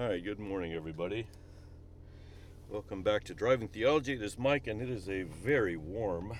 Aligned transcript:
All 0.00 0.08
right, 0.08 0.24
good 0.24 0.38
morning, 0.40 0.72
everybody. 0.72 1.26
Welcome 2.70 3.02
back 3.02 3.22
to 3.24 3.34
Driving 3.34 3.68
Theology. 3.68 4.14
It 4.14 4.22
is 4.22 4.38
Mike, 4.38 4.66
and 4.66 4.80
it 4.80 4.88
is 4.88 5.10
a 5.10 5.24
very 5.24 5.76
warm 5.76 6.38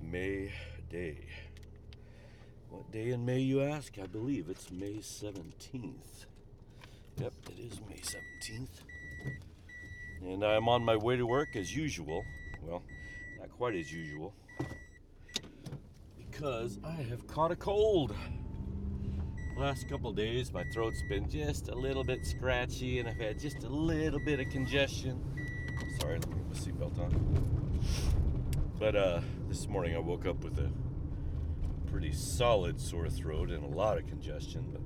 May 0.00 0.50
day. 0.88 1.18
What 2.70 2.90
day 2.90 3.10
in 3.10 3.26
May, 3.26 3.40
you 3.40 3.60
ask? 3.60 3.98
I 4.02 4.06
believe 4.06 4.48
it's 4.48 4.70
May 4.70 5.00
17th. 5.02 6.24
Yep, 7.18 7.34
it 7.50 7.58
is 7.58 7.78
May 7.86 8.00
17th. 8.00 8.84
And 10.22 10.42
I'm 10.42 10.66
on 10.66 10.82
my 10.82 10.96
way 10.96 11.16
to 11.16 11.26
work 11.26 11.56
as 11.56 11.76
usual. 11.76 12.24
Well, 12.62 12.82
not 13.38 13.50
quite 13.50 13.74
as 13.74 13.92
usual. 13.92 14.32
Because 16.16 16.78
I 16.82 17.02
have 17.02 17.26
caught 17.26 17.52
a 17.52 17.56
cold 17.56 18.14
last 19.60 19.86
couple 19.90 20.10
days 20.10 20.54
my 20.54 20.64
throat's 20.72 21.02
been 21.02 21.28
just 21.28 21.68
a 21.68 21.74
little 21.74 22.02
bit 22.02 22.24
scratchy 22.24 22.98
and 22.98 23.06
I've 23.06 23.18
had 23.18 23.38
just 23.38 23.62
a 23.62 23.68
little 23.68 24.18
bit 24.18 24.40
of 24.40 24.48
congestion. 24.48 25.22
Sorry, 26.00 26.18
let 26.18 26.30
me 26.30 26.36
put 26.36 26.48
my 26.48 26.56
seatbelt 26.58 26.98
on. 26.98 27.80
But 28.78 28.96
uh, 28.96 29.20
this 29.50 29.68
morning 29.68 29.94
I 29.94 29.98
woke 29.98 30.24
up 30.24 30.42
with 30.42 30.58
a 30.58 30.70
pretty 31.90 32.10
solid 32.10 32.80
sore 32.80 33.10
throat 33.10 33.50
and 33.50 33.62
a 33.62 33.76
lot 33.76 33.98
of 33.98 34.06
congestion, 34.06 34.64
but 34.72 34.80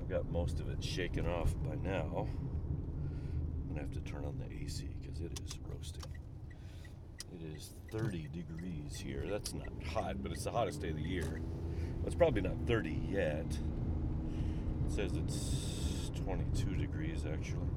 I've 0.00 0.08
got 0.08 0.30
most 0.30 0.58
of 0.58 0.70
it 0.70 0.82
shaken 0.82 1.26
off 1.26 1.54
by 1.62 1.74
now. 1.74 2.28
I'm 2.30 3.68
gonna 3.68 3.80
have 3.80 3.92
to 3.92 4.00
turn 4.10 4.24
on 4.24 4.38
the 4.38 4.64
AC 4.64 4.88
because 5.02 5.20
it 5.20 5.38
is 5.44 5.58
roasting. 5.70 6.10
It 7.30 7.54
is 7.54 7.74
30 7.92 8.28
degrees 8.32 8.96
here. 8.96 9.26
That's 9.30 9.52
not 9.52 9.68
hot, 9.84 10.22
but 10.22 10.32
it's 10.32 10.44
the 10.44 10.50
hottest 10.50 10.80
day 10.80 10.88
of 10.88 10.96
the 10.96 11.02
year. 11.02 11.42
It's 12.06 12.14
probably 12.14 12.40
not 12.40 12.54
30 12.66 13.02
yet. 13.10 13.46
It 14.86 14.90
says 14.90 15.12
it's 15.16 16.10
22 16.24 16.76
degrees 16.76 17.24
actually. 17.30 17.68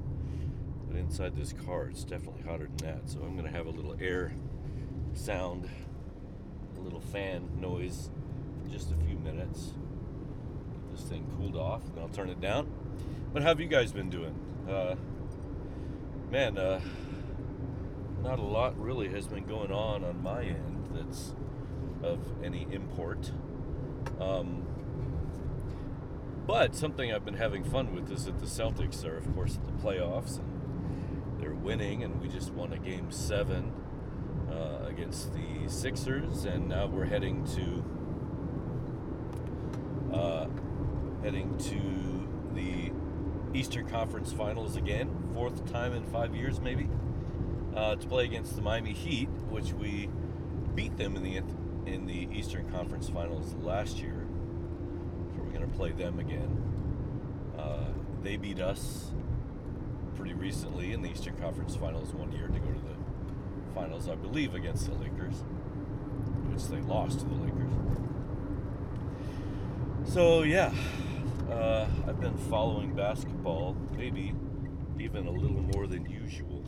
But 0.88 0.98
inside 0.98 1.36
this 1.36 1.52
car, 1.52 1.88
it's 1.88 2.04
definitely 2.04 2.42
hotter 2.42 2.68
than 2.76 2.88
that. 2.88 3.10
So 3.10 3.20
I'm 3.20 3.36
going 3.36 3.50
to 3.50 3.56
have 3.56 3.66
a 3.66 3.70
little 3.70 3.96
air 4.00 4.32
sound, 5.14 5.68
a 6.78 6.80
little 6.80 7.00
fan 7.00 7.48
noise 7.60 8.10
for 8.62 8.70
just 8.70 8.92
a 8.92 8.96
few 9.06 9.18
minutes. 9.18 9.72
Get 10.72 10.96
this 10.96 11.02
thing 11.08 11.26
cooled 11.36 11.56
off, 11.56 11.82
and 11.90 12.00
I'll 12.00 12.08
turn 12.08 12.30
it 12.30 12.40
down. 12.40 12.72
But 13.32 13.42
how 13.42 13.48
have 13.48 13.60
you 13.60 13.68
guys 13.68 13.92
been 13.92 14.10
doing? 14.10 14.34
Uh, 14.68 14.96
man, 16.30 16.58
uh, 16.58 16.80
not 18.22 18.38
a 18.38 18.42
lot 18.42 18.80
really 18.80 19.08
has 19.08 19.26
been 19.26 19.46
going 19.46 19.72
on 19.72 20.04
on 20.04 20.22
my 20.22 20.42
end 20.42 20.88
that's 20.92 21.34
of 22.02 22.18
any 22.44 22.66
import. 22.72 23.30
Um, 24.20 24.66
but 26.46 26.74
something 26.74 27.12
I've 27.12 27.24
been 27.24 27.34
having 27.34 27.64
fun 27.64 27.94
with 27.94 28.10
is 28.10 28.24
that 28.24 28.38
the 28.40 28.46
Celtics 28.46 29.04
are, 29.04 29.16
of 29.16 29.34
course, 29.34 29.56
in 29.56 29.64
the 29.66 29.82
playoffs 29.82 30.38
and 30.38 31.40
they're 31.40 31.54
winning, 31.54 32.02
and 32.02 32.20
we 32.20 32.28
just 32.28 32.52
won 32.52 32.72
a 32.72 32.78
game 32.78 33.10
seven 33.10 33.72
uh, 34.50 34.86
against 34.86 35.32
the 35.32 35.68
Sixers, 35.68 36.44
and 36.44 36.68
now 36.68 36.86
we're 36.86 37.04
heading 37.04 37.44
to 37.54 37.84
uh, 40.16 40.46
heading 41.22 41.56
to 41.58 42.54
the 42.54 42.90
Eastern 43.56 43.88
Conference 43.88 44.32
Finals 44.32 44.76
again, 44.76 45.10
fourth 45.34 45.70
time 45.70 45.92
in 45.92 46.04
five 46.06 46.34
years, 46.34 46.60
maybe, 46.60 46.88
uh, 47.74 47.94
to 47.96 48.06
play 48.08 48.24
against 48.24 48.56
the 48.56 48.62
Miami 48.62 48.92
Heat, 48.92 49.28
which 49.48 49.72
we 49.72 50.08
beat 50.74 50.96
them 50.96 51.16
in 51.16 51.22
the 51.22 51.36
in 51.86 52.06
the 52.06 52.28
Eastern 52.32 52.70
Conference 52.70 53.08
Finals 53.08 53.54
last 53.62 53.98
year. 53.98 54.26
So 55.34 55.42
we're 55.42 55.52
going 55.52 55.68
to 55.68 55.76
play 55.76 55.92
them 55.92 56.18
again. 56.18 56.56
Uh, 57.58 57.84
they 58.22 58.36
beat 58.36 58.60
us 58.60 59.10
pretty 60.14 60.34
recently 60.34 60.92
in 60.92 61.02
the 61.02 61.10
Eastern 61.10 61.36
Conference 61.36 61.76
Finals 61.76 62.12
one 62.14 62.32
year 62.32 62.48
to 62.48 62.58
go 62.58 62.66
to 62.66 62.80
the 62.80 63.74
finals, 63.74 64.08
I 64.08 64.14
believe, 64.14 64.54
against 64.54 64.86
the 64.86 64.94
Lakers, 64.94 65.42
which 66.50 66.64
they 66.66 66.80
lost 66.80 67.20
to 67.20 67.24
the 67.24 67.34
Lakers. 67.34 67.72
So, 70.12 70.42
yeah, 70.42 70.72
uh, 71.50 71.86
I've 72.06 72.20
been 72.20 72.36
following 72.36 72.94
basketball, 72.94 73.76
maybe 73.96 74.34
even 74.98 75.26
a 75.26 75.30
little 75.30 75.62
more 75.74 75.86
than 75.86 76.04
usual. 76.10 76.64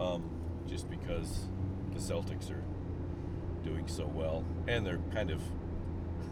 Um, 0.00 0.24
just 0.66 0.88
because 0.88 1.46
the 1.92 1.98
Celtics 1.98 2.50
are 2.50 2.62
doing 3.62 3.86
so 3.86 4.06
well, 4.06 4.44
and 4.66 4.86
they're 4.86 5.00
kind 5.12 5.30
of 5.30 5.42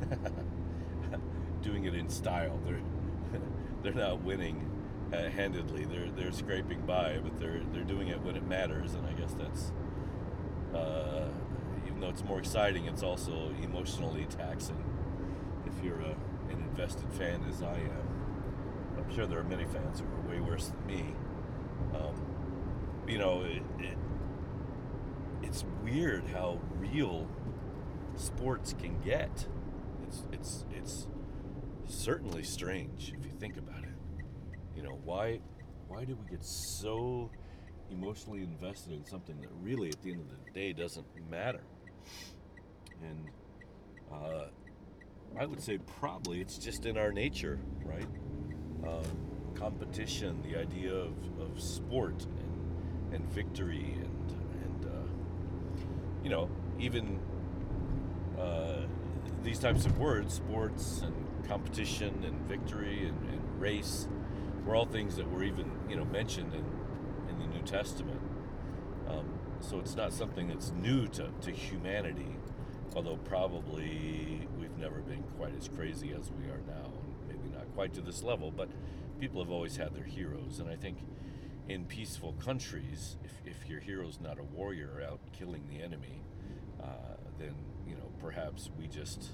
doing 1.63 1.85
it 1.85 1.95
in 1.95 2.09
style. 2.09 2.59
They're 2.65 2.81
they're 3.83 3.93
not 3.93 4.23
winning 4.23 4.71
uh, 5.13 5.29
handedly. 5.31 5.85
They're 5.85 6.11
they're 6.11 6.33
scraping 6.33 6.87
by, 6.87 7.19
but 7.23 7.39
they're 7.39 7.63
they're 7.73 7.85
doing 7.85 8.09
it 8.09 8.21
when 8.23 8.37
it 8.37 8.47
matters, 8.47 8.95
and 8.95 9.07
I 9.07 9.13
guess 9.13 9.35
that's 9.35 9.73
uh, 10.75 11.29
even 11.87 12.01
though 12.01 12.09
it's 12.09 12.25
more 12.25 12.39
exciting, 12.39 12.87
it's 12.87 13.03
also 13.03 13.55
emotionally 13.63 14.27
taxing 14.27 14.83
if 15.67 15.85
you're 15.85 16.01
a, 16.01 16.17
an 16.51 16.61
invested 16.71 17.13
fan 17.13 17.45
as 17.49 17.63
I 17.63 17.75
am. 17.75 18.99
I'm 18.99 19.15
sure 19.15 19.27
there 19.27 19.39
are 19.39 19.45
many 19.45 19.65
fans 19.65 20.01
who 20.01 20.07
are 20.07 20.35
way 20.35 20.41
worse 20.41 20.69
than 20.69 20.87
me. 20.87 21.15
Um, 21.95 22.15
you 23.07 23.19
know, 23.19 23.43
it, 23.43 23.63
it, 23.79 23.97
it's 25.49 25.65
weird 25.83 26.25
how 26.29 26.61
real 26.79 27.27
sports 28.17 28.75
can 28.79 29.01
get. 29.01 29.47
It's 30.07 30.25
it's 30.31 30.65
it's 30.77 31.07
certainly 31.87 32.43
strange 32.43 33.15
if 33.19 33.25
you 33.25 33.33
think 33.41 33.57
about 33.57 33.83
it. 33.83 34.25
You 34.77 34.83
know, 34.83 35.01
why 35.05 35.41
why 35.89 36.05
do 36.05 36.17
we 36.17 36.31
get 36.31 36.45
so 36.45 37.31
emotionally 37.91 38.43
invested 38.43 38.93
in 38.93 39.07
something 39.07 39.41
that 39.41 39.49
really 39.63 39.89
at 39.89 40.03
the 40.03 40.13
end 40.13 40.21
of 40.21 40.29
the 40.29 40.51
day 40.53 40.75
doesn't 40.75 41.07
matter? 41.31 41.63
And 43.03 43.31
uh, 44.13 44.49
I 45.41 45.47
would 45.47 45.63
say 45.63 45.79
probably 45.99 46.43
it's 46.43 46.59
just 46.59 46.85
in 46.85 46.99
our 46.99 47.11
nature, 47.11 47.59
right? 47.85 48.09
Um, 48.87 49.03
competition, 49.55 50.43
the 50.43 50.59
idea 50.59 50.93
of, 50.93 51.15
of 51.41 51.61
sport 51.61 52.25
and, 52.25 53.15
and 53.15 53.33
victory 53.33 53.97
you 56.29 56.35
know, 56.35 56.51
even 56.79 57.19
uh, 58.39 58.83
these 59.43 59.59
types 59.59 59.87
of 59.87 59.99
words, 59.99 60.35
sports 60.35 61.01
and 61.03 61.49
competition 61.49 62.23
and 62.23 62.39
victory 62.43 63.09
and, 63.09 63.31
and, 63.31 63.41
race, 63.59 64.07
were 64.65 64.77
all 64.77 64.85
things 64.85 65.17
that 65.17 65.29
were 65.29 65.43
even, 65.43 65.69
you 65.89 65.97
know, 65.97 66.05
mentioned 66.05 66.53
in, 66.53 66.65
in 67.31 67.39
the 67.39 67.47
New 67.47 67.63
Testament. 67.63 68.21
Um, 69.09 69.27
so 69.61 69.81
it's 69.81 69.97
not 69.97 70.13
something 70.13 70.49
that's 70.49 70.71
new 70.71 71.09
to, 71.09 71.31
to 71.41 71.51
humanity, 71.51 72.37
although 72.95 73.17
probably 73.17 74.47
we've 74.61 74.77
never 74.77 75.01
been 75.01 75.25
quite 75.39 75.57
as 75.57 75.69
crazy 75.69 76.13
as 76.13 76.31
we 76.31 76.45
are 76.45 76.61
now, 76.69 76.93
and 77.03 77.27
maybe 77.27 77.49
not 77.53 77.65
quite 77.75 77.95
to 77.95 78.03
this 78.03 78.23
level, 78.23 78.53
but 78.53 78.69
people 79.19 79.43
have 79.43 79.51
always 79.51 79.77
had 79.77 79.95
their 79.95 80.05
heroes. 80.05 80.61
And 80.61 80.69
I 80.69 80.77
think 80.77 80.99
in 81.69 81.85
peaceful 81.85 82.33
countries, 82.33 83.17
if, 83.25 83.33
if 83.45 83.69
your 83.69 83.81
hero's 83.81 84.19
not 84.21 84.39
a 84.39 84.43
warrior 84.43 85.03
out 85.07 85.21
killing 85.33 85.69
the 85.69 85.83
enemy, 85.83 86.23
uh, 86.83 87.17
then 87.39 87.55
you 87.87 87.95
know 87.95 88.11
perhaps 88.21 88.71
we 88.79 88.87
just 88.87 89.31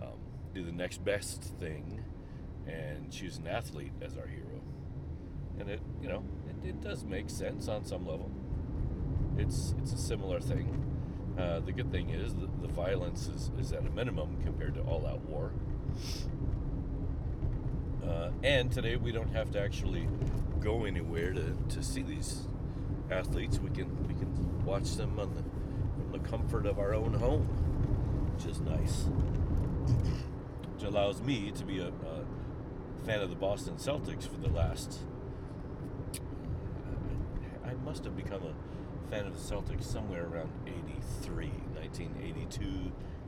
um, 0.00 0.18
do 0.52 0.64
the 0.64 0.72
next 0.72 1.04
best 1.04 1.42
thing 1.58 2.04
and 2.66 3.10
choose 3.10 3.38
an 3.38 3.46
athlete 3.46 3.92
as 4.02 4.16
our 4.16 4.26
hero. 4.26 4.60
And 5.58 5.70
it 5.70 5.80
you 6.02 6.08
know 6.08 6.22
it, 6.48 6.68
it 6.68 6.80
does 6.82 7.04
make 7.04 7.30
sense 7.30 7.68
on 7.68 7.84
some 7.84 8.06
level. 8.06 8.30
It's 9.38 9.74
it's 9.78 9.92
a 9.92 9.98
similar 9.98 10.40
thing. 10.40 10.80
Uh, 11.38 11.60
the 11.60 11.72
good 11.72 11.90
thing 11.90 12.10
is 12.10 12.34
the 12.34 12.68
violence 12.68 13.28
is, 13.28 13.50
is 13.58 13.72
at 13.72 13.84
a 13.84 13.90
minimum 13.90 14.40
compared 14.44 14.74
to 14.74 14.80
all-out 14.82 15.20
war. 15.22 15.52
Uh, 18.08 18.30
and 18.42 18.70
today 18.70 18.96
we 18.96 19.12
don't 19.12 19.30
have 19.30 19.50
to 19.52 19.60
actually 19.60 20.06
go 20.60 20.84
anywhere 20.84 21.32
to, 21.32 21.56
to 21.68 21.82
see 21.82 22.02
these 22.02 22.46
athletes. 23.10 23.58
We 23.58 23.70
can 23.70 24.06
we 24.06 24.14
can 24.14 24.64
watch 24.64 24.96
them 24.96 25.18
on 25.18 25.34
the, 25.34 25.42
from 25.94 26.12
the 26.12 26.18
comfort 26.28 26.66
of 26.66 26.78
our 26.78 26.94
own 26.94 27.14
home, 27.14 27.44
which 28.34 28.46
is 28.46 28.60
nice. 28.60 29.04
which 30.74 30.84
allows 30.84 31.22
me 31.22 31.50
to 31.52 31.64
be 31.64 31.78
a, 31.78 31.88
a, 31.88 32.24
fan 33.04 33.20
of 33.20 33.28
the 33.28 33.36
Boston 33.36 33.74
Celtics 33.76 34.26
for 34.26 34.38
the 34.38 34.48
last. 34.48 35.00
I 37.66 37.74
must 37.84 38.04
have 38.04 38.16
become 38.16 38.42
a 38.42 39.10
fan 39.10 39.26
of 39.26 39.34
the 39.34 39.54
Celtics 39.54 39.84
somewhere 39.84 40.26
around 40.26 40.50
83, 40.66 41.48
1982, 41.74 42.64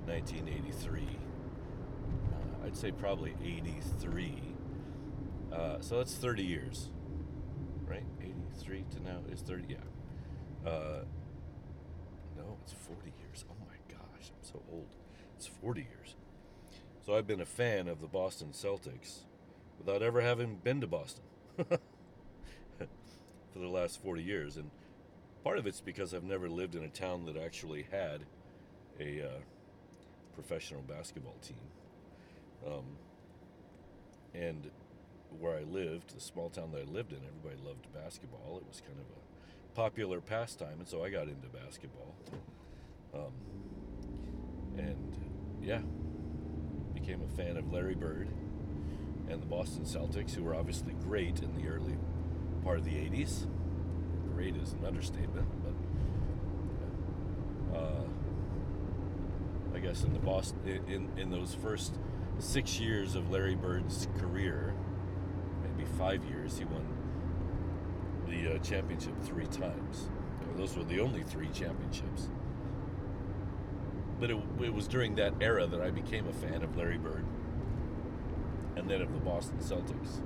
1983. 0.07 1.03
Uh, 1.03 2.67
I'd 2.67 2.77
say 2.77 2.91
probably 2.91 3.35
83. 3.45 4.56
Uh, 5.57 5.81
so 5.81 5.99
that's 5.99 6.15
30 6.15 6.43
years 6.43 6.91
right? 7.87 8.05
83 8.21 8.85
to 8.93 9.03
now 9.03 9.19
is 9.31 9.41
30. 9.41 9.65
Yeah. 9.69 9.77
Uh, 10.69 11.05
no, 12.37 12.59
it's 12.63 12.73
40 12.73 13.13
years. 13.21 13.45
Oh 13.51 13.55
my 13.67 13.77
gosh, 13.89 14.31
I'm 14.31 14.43
so 14.43 14.63
old. 14.71 14.89
It's 15.37 15.47
40 15.47 15.81
years. 15.83 16.17
So 17.05 17.15
I've 17.15 17.27
been 17.27 17.41
a 17.41 17.47
fan 17.47 17.89
of 17.89 18.01
the 18.01 18.09
Boston 18.09 18.49
Celtics 18.53 19.21
without 19.79 20.03
ever 20.03 20.21
having 20.21 20.57
been 20.57 20.81
to 20.81 20.87
Boston 20.87 21.25
for 21.57 21.79
the 23.55 23.69
last 23.69 24.03
40 24.03 24.23
years. 24.23 24.57
And 24.57 24.71
part 25.45 25.59
of 25.59 25.67
it's 25.67 25.81
because 25.81 26.13
I've 26.13 26.25
never 26.25 26.49
lived 26.49 26.75
in 26.75 26.83
a 26.83 26.89
town 26.89 27.27
that 27.27 27.37
actually 27.37 27.87
had 27.91 28.23
a 28.99 29.23
uh, 29.23 29.39
professional 30.35 30.83
basketball 30.83 31.37
team. 31.43 31.57
Um, 32.67 32.85
and 34.35 34.71
where 35.39 35.57
I 35.57 35.63
lived, 35.63 36.15
the 36.15 36.21
small 36.21 36.51
town 36.51 36.71
that 36.73 36.83
I 36.83 36.91
lived 36.91 37.13
in, 37.13 37.19
everybody 37.19 37.63
loved 37.67 37.93
basketball. 37.93 38.59
It 38.59 38.67
was 38.69 38.81
kind 38.81 38.99
of 38.99 39.07
a 39.07 39.77
popular 39.77 40.21
pastime, 40.21 40.79
and 40.79 40.89
so 40.89 41.05
I 41.05 41.11
got 41.11 41.29
into 41.29 41.49
basketball. 41.49 42.15
Um, 43.15 43.33
and 44.79 45.17
yeah, 45.63 45.81
became 46.95 47.23
a 47.23 47.37
fan 47.37 47.57
of 47.57 47.73
Larry 47.73 47.95
Bird 47.95 48.29
and 49.29 49.41
the 49.43 49.47
Boston 49.47 49.85
Celtics, 49.85 50.35
who 50.35 50.43
were 50.45 50.55
obviously 50.55 50.95
great 51.05 51.41
in 51.41 51.55
the 51.55 51.69
early 51.69 51.97
part 52.65 52.79
of 52.79 52.85
the 52.85 52.93
80s. 52.93 53.47
Great 54.35 54.57
is 54.57 54.73
an 54.73 54.85
understatement, 54.85 55.47
but 57.73 57.79
uh, 57.79 58.05
I 59.75 59.79
guess 59.79 60.05
in 60.05 60.13
the 60.13 60.19
Boston 60.19 60.59
in, 60.89 61.11
in 61.19 61.31
those 61.31 61.55
first 61.55 61.99
six 62.39 62.79
years 62.79 63.15
of 63.15 63.31
Larry 63.31 63.55
Bird's 63.55 64.09
career, 64.19 64.75
five 65.99 66.25
years, 66.25 66.59
he 66.59 66.65
won 66.65 66.87
the 68.29 68.55
uh, 68.55 68.59
championship 68.59 69.15
three 69.23 69.47
times. 69.47 70.09
Those 70.57 70.77
were 70.77 70.85
the 70.85 71.01
only 71.01 71.23
three 71.23 71.49
championships. 71.49 72.29
But 74.19 74.31
it, 74.31 74.39
it 74.63 74.73
was 74.73 74.89
during 74.89 75.15
that 75.17 75.35
era 75.41 75.67
that 75.67 75.81
I 75.81 75.91
became 75.91 76.27
a 76.27 76.33
fan 76.33 76.63
of 76.63 76.77
Larry 76.77 76.97
Bird 76.97 77.25
and 78.77 78.89
then 78.89 79.03
of 79.03 79.13
the 79.13 79.19
Boston 79.19 79.59
Celtics. 79.59 80.21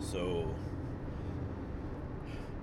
So, 0.00 0.54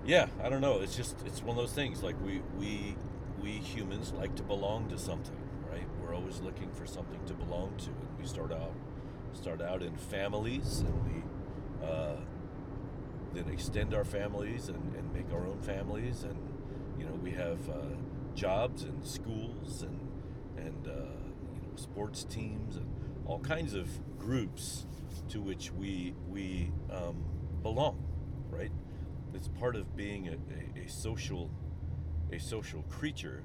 yeah, 0.05 0.27
I 0.43 0.49
don't 0.49 0.61
know. 0.61 0.81
It's 0.81 0.95
just 0.95 1.15
it's 1.25 1.41
one 1.43 1.57
of 1.57 1.63
those 1.63 1.73
things. 1.73 2.01
Like 2.01 2.15
we 2.23 2.41
we 2.59 2.95
we 3.41 3.51
humans 3.51 4.13
like 4.13 4.35
to 4.35 4.43
belong 4.43 4.89
to 4.89 4.97
something, 4.97 5.37
right? 5.69 5.85
We're 6.01 6.15
always 6.15 6.39
looking 6.41 6.71
for 6.71 6.85
something 6.85 7.19
to 7.25 7.33
belong 7.33 7.73
to, 7.79 7.87
and 7.87 8.19
we 8.19 8.25
start 8.27 8.51
out 8.51 8.73
start 9.33 9.61
out 9.61 9.81
in 9.83 9.95
families, 9.97 10.79
and 10.81 11.05
we 11.05 11.85
uh, 11.87 12.15
then 13.33 13.47
extend 13.49 13.93
our 13.93 14.03
families 14.03 14.67
and, 14.67 14.93
and 14.95 15.13
make 15.13 15.31
our 15.33 15.45
own 15.47 15.61
families, 15.61 16.23
and 16.23 16.37
you 16.97 17.05
know 17.05 17.13
we 17.23 17.31
have 17.31 17.69
uh, 17.69 17.95
jobs 18.35 18.83
and 18.83 19.05
schools 19.05 19.83
and 19.83 19.99
and 20.57 20.87
uh, 20.87 20.91
you 20.91 21.61
know 21.61 21.75
sports 21.75 22.23
teams 22.23 22.75
and 22.75 22.85
all 23.25 23.39
kinds 23.39 23.73
of 23.73 23.87
groups 24.19 24.85
to 25.29 25.41
which 25.41 25.71
we 25.71 26.13
we 26.29 26.71
um, 26.91 27.23
belong, 27.61 28.03
right? 28.49 28.71
It's 29.33 29.47
part 29.47 29.75
of 29.77 29.95
being 29.95 30.27
a, 30.27 30.33
a, 30.81 30.85
a 30.85 30.89
social 30.89 31.49
a 32.31 32.39
social 32.39 32.83
creature, 32.83 33.43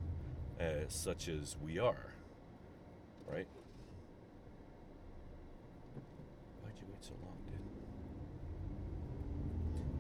uh, 0.61 0.87
such 0.89 1.29
as 1.29 1.57
we 1.63 1.79
are, 1.79 2.15
right? 3.31 3.47
Why'd 6.63 6.75
you 6.81 6.87
wait 6.91 7.03
so 7.05 7.15
long, 7.23 7.37
dude? 7.51 7.61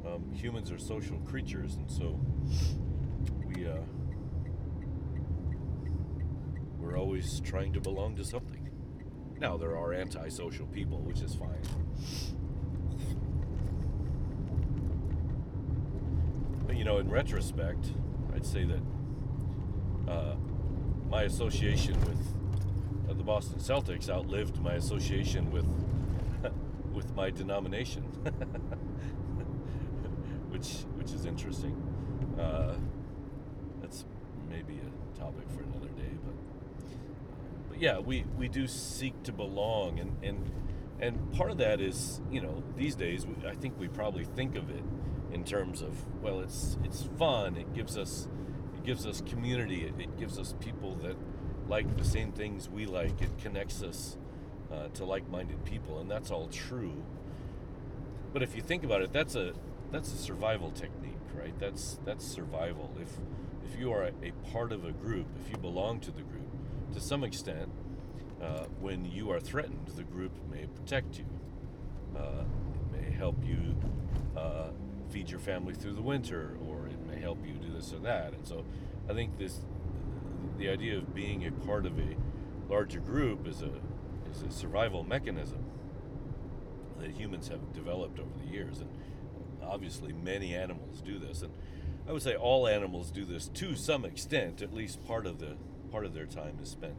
Um, 0.07 0.33
humans 0.33 0.71
are 0.71 0.79
social 0.79 1.19
creatures, 1.21 1.75
and 1.75 1.91
so 1.91 2.21
we 3.45 3.67
uh, 3.67 3.77
we're 6.79 6.97
always 6.97 7.41
trying 7.41 7.73
to 7.73 7.81
belong 7.81 8.15
to 8.17 8.25
something. 8.25 8.71
Now 9.41 9.57
there 9.57 9.77
are 9.77 9.93
antisocial 9.93 10.67
people, 10.67 11.01
which 11.01 11.21
is 11.23 11.35
fine. 11.35 11.61
But 16.67 16.77
you 16.77 16.85
know, 16.85 16.99
in 16.99 17.11
retrospect, 17.11 17.93
I'd 18.35 18.47
say 18.47 18.65
that 18.65 18.83
uh, 20.11 20.37
my 21.09 21.23
association 21.23 21.99
with 22.03 22.21
uh, 23.11 23.15
the 23.15 23.25
Boston 23.25 23.59
Celtics 23.59 24.09
outlived 24.09 24.63
my 24.63 24.75
association 24.75 25.51
with 25.51 25.67
with 26.93 27.15
my 27.15 27.31
denomination, 27.31 28.05
interesting. 31.27 31.75
Uh, 32.39 32.75
that's 33.81 34.05
maybe 34.49 34.79
a 34.81 35.19
topic 35.19 35.45
for 35.51 35.63
another 35.63 35.89
day, 35.89 36.13
but 36.25 36.35
but 37.69 37.81
yeah, 37.81 37.99
we 37.99 38.25
we 38.39 38.49
do 38.49 38.67
seek 38.67 39.23
to 39.25 39.33
belong, 39.33 39.99
and 39.99 40.17
and 40.23 40.51
and 41.01 41.33
part 41.33 41.51
of 41.51 41.59
that 41.59 41.81
is 41.81 42.21
you 42.31 42.41
know 42.41 42.63
these 42.77 42.95
days 42.95 43.27
I 43.47 43.55
think 43.55 43.79
we 43.79 43.89
probably 43.89 44.25
think 44.25 44.57
of 44.57 44.71
it 44.71 44.83
in 45.33 45.45
terms 45.45 45.83
of 45.83 45.93
well 46.23 46.41
it's 46.41 46.79
it's 46.85 47.09
fun 47.19 47.57
it 47.57 47.75
gives 47.75 47.99
us 47.99 48.29
it 48.75 48.85
gives 48.85 49.07
us 49.07 49.21
community 49.27 49.85
it, 49.85 49.95
it 50.01 50.17
gives 50.19 50.39
us 50.39 50.55
people 50.61 50.95
that 50.97 51.17
like 51.69 51.97
the 51.97 52.05
same 52.05 52.33
things 52.33 52.69
we 52.71 52.87
like 52.87 53.21
it 53.21 53.37
connects 53.39 53.83
us 53.83 54.17
uh, 54.73 54.89
to 54.95 55.05
like-minded 55.05 55.65
people 55.65 55.99
and 56.01 56.11
that's 56.11 56.31
all 56.31 56.47
true 56.49 57.03
but 58.33 58.43
if 58.43 58.55
you 58.55 58.63
think 58.63 58.85
about 58.85 59.03
it 59.03 59.13
that's 59.13 59.35
a 59.35 59.53
that's 59.91 60.13
a 60.13 60.17
survival 60.17 60.71
technique 60.71 61.06
right? 61.35 61.59
That's 61.59 61.99
that's 62.05 62.27
survival. 62.27 62.91
If 63.01 63.11
if 63.65 63.79
you 63.79 63.93
are 63.93 64.05
a, 64.05 64.33
part 64.53 64.73
of 64.73 64.85
a 64.85 64.93
group 64.93 65.27
if 65.45 65.51
you 65.51 65.59
belong 65.59 66.01
to 66.01 66.11
the 66.11 66.23
group 66.23 66.47
to 66.95 67.01
some 67.01 67.25
extent 67.25 67.69
uh, 68.43 68.65
when 68.81 69.05
you 69.05 69.31
are 69.31 69.41
threatened 69.41 69.89
the 69.97 70.05
group 70.05 70.33
may 70.51 70.67
protect 70.67 71.19
you. 71.19 71.27
Uh, 72.17 72.45
it 72.93 73.03
may 73.03 73.11
help 73.11 73.37
you 73.45 73.75
uh, 74.37 74.69
feed 75.11 75.31
your 75.31 75.41
family 75.41 75.75
through 75.75 75.93
the 75.93 76.03
winter, 76.03 76.57
or 76.67 76.87
it 76.87 77.07
may 77.07 77.21
help 77.21 77.39
you 77.47 77.55
do 77.55 77.73
this 77.73 77.93
or 77.93 77.99
that. 77.99 78.33
And 78.33 78.47
so, 78.47 78.65
I 79.09 79.13
think 79.13 79.39
this, 79.39 79.61
the 80.59 80.69
idea 80.69 80.99
of 80.99 81.15
being 81.15 81.47
a 81.47 81.53
part 81.53 81.87
of 81.87 81.99
a 81.99 82.17
larger 82.69 83.01
group 83.01 83.47
is 83.47 83.63
a 83.63 83.71
is 84.31 84.43
a 84.43 84.51
survival 84.51 85.05
mechanism 85.05 85.65
that 87.01 87.11
humans 87.11 87.49
have 87.49 87.73
developed 87.73 88.19
over 88.19 88.31
the 88.45 88.51
years, 88.51 88.81
and 88.81 88.91
obviously 89.67 90.13
many 90.13 90.55
animals 90.55 91.03
do 91.03 91.19
this. 91.19 91.43
And 91.43 91.53
I 92.09 92.13
would 92.13 92.23
say 92.23 92.37
all 92.37 92.67
animals 92.67 93.11
do 93.11 93.25
this 93.25 93.49
to 93.49 93.75
some 93.75 94.05
extent. 94.05 94.63
At 94.63 94.73
least 94.73 95.05
part 95.07 95.27
of 95.27 95.39
the 95.39 95.57
part 95.91 96.05
of 96.05 96.15
their 96.15 96.27
time 96.27 96.59
is 96.63 96.71
spent 96.71 96.97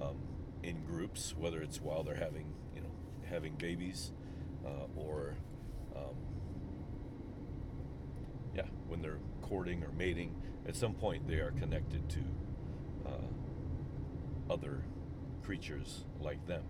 um, 0.00 0.16
in 0.62 0.82
groups, 0.84 1.34
whether 1.36 1.60
it's 1.62 1.80
while 1.80 2.02
they're 2.02 2.16
having 2.16 2.54
you 2.74 2.80
know 2.80 2.90
having 3.28 3.54
babies 3.54 4.12
uh, 4.66 4.86
or 4.96 5.36
um, 5.94 6.16
yeah, 8.54 8.66
when 8.88 9.02
they're 9.02 9.20
courting 9.42 9.82
or 9.84 9.92
mating, 9.92 10.34
at 10.66 10.76
some 10.76 10.94
point 10.94 11.28
they 11.28 11.36
are 11.36 11.52
connected 11.52 12.08
to 12.08 12.20
uh, 13.06 14.52
other 14.52 14.82
creatures 15.44 16.04
like 16.20 16.46
them. 16.46 16.64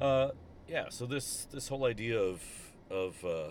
Uh, 0.00 0.30
yeah, 0.68 0.86
so 0.90 1.06
this 1.06 1.46
this 1.50 1.68
whole 1.68 1.84
idea 1.84 2.18
of 2.18 2.42
of 2.90 3.24
uh, 3.24 3.50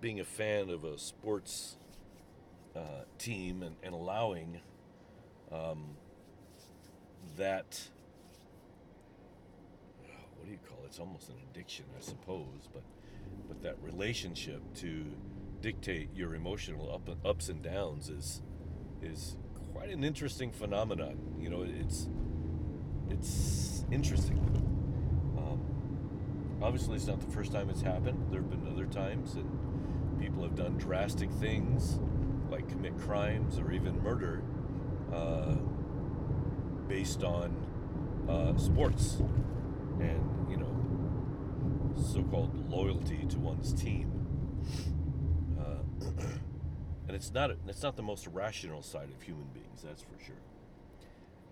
being 0.00 0.20
a 0.20 0.24
fan 0.24 0.70
of 0.70 0.84
a 0.84 0.98
sports 0.98 1.76
uh, 2.76 3.04
team 3.18 3.62
and, 3.62 3.76
and 3.82 3.94
allowing 3.94 4.60
um, 5.50 5.96
that 7.36 7.88
what 10.36 10.46
do 10.46 10.52
you 10.52 10.58
call 10.68 10.78
it? 10.84 10.88
It's 10.88 11.00
almost 11.00 11.28
an 11.28 11.36
addiction, 11.50 11.84
I 11.96 12.00
suppose, 12.00 12.68
but 12.72 12.82
but 13.48 13.62
that 13.62 13.76
relationship 13.82 14.62
to 14.76 15.04
dictate 15.60 16.14
your 16.14 16.34
emotional 16.34 16.94
up, 16.94 17.08
ups 17.24 17.48
and 17.48 17.62
downs 17.62 18.08
is 18.08 18.42
is 19.02 19.36
quite 19.72 19.90
an 19.90 20.04
interesting 20.04 20.52
phenomenon. 20.52 21.18
You 21.40 21.50
know, 21.50 21.66
it's 21.66 22.08
it's 23.10 23.84
interesting. 23.90 24.77
Obviously, 26.60 26.96
it's 26.96 27.06
not 27.06 27.20
the 27.20 27.30
first 27.30 27.52
time 27.52 27.70
it's 27.70 27.82
happened. 27.82 28.26
There 28.30 28.40
have 28.40 28.50
been 28.50 28.66
other 28.72 28.86
times, 28.86 29.34
and 29.34 30.18
people 30.20 30.42
have 30.42 30.56
done 30.56 30.76
drastic 30.76 31.30
things 31.30 31.98
like 32.50 32.68
commit 32.68 32.98
crimes 32.98 33.58
or 33.58 33.72
even 33.72 34.02
murder 34.02 34.42
uh, 35.12 35.54
based 36.88 37.22
on 37.22 37.54
uh, 38.28 38.56
sports 38.56 39.18
and 40.00 40.50
you 40.50 40.56
know 40.56 40.74
so-called 42.12 42.70
loyalty 42.70 43.24
to 43.28 43.38
one's 43.38 43.72
team 43.72 44.12
and 47.08 47.16
it's 47.16 47.32
not 47.32 47.50
it's 47.66 47.82
not 47.82 47.96
the 47.96 48.02
most 48.02 48.26
rational 48.28 48.82
side 48.82 49.08
of 49.14 49.22
human 49.22 49.46
beings 49.52 49.82
that's 49.82 50.02
for 50.02 50.18
sure 50.24 50.36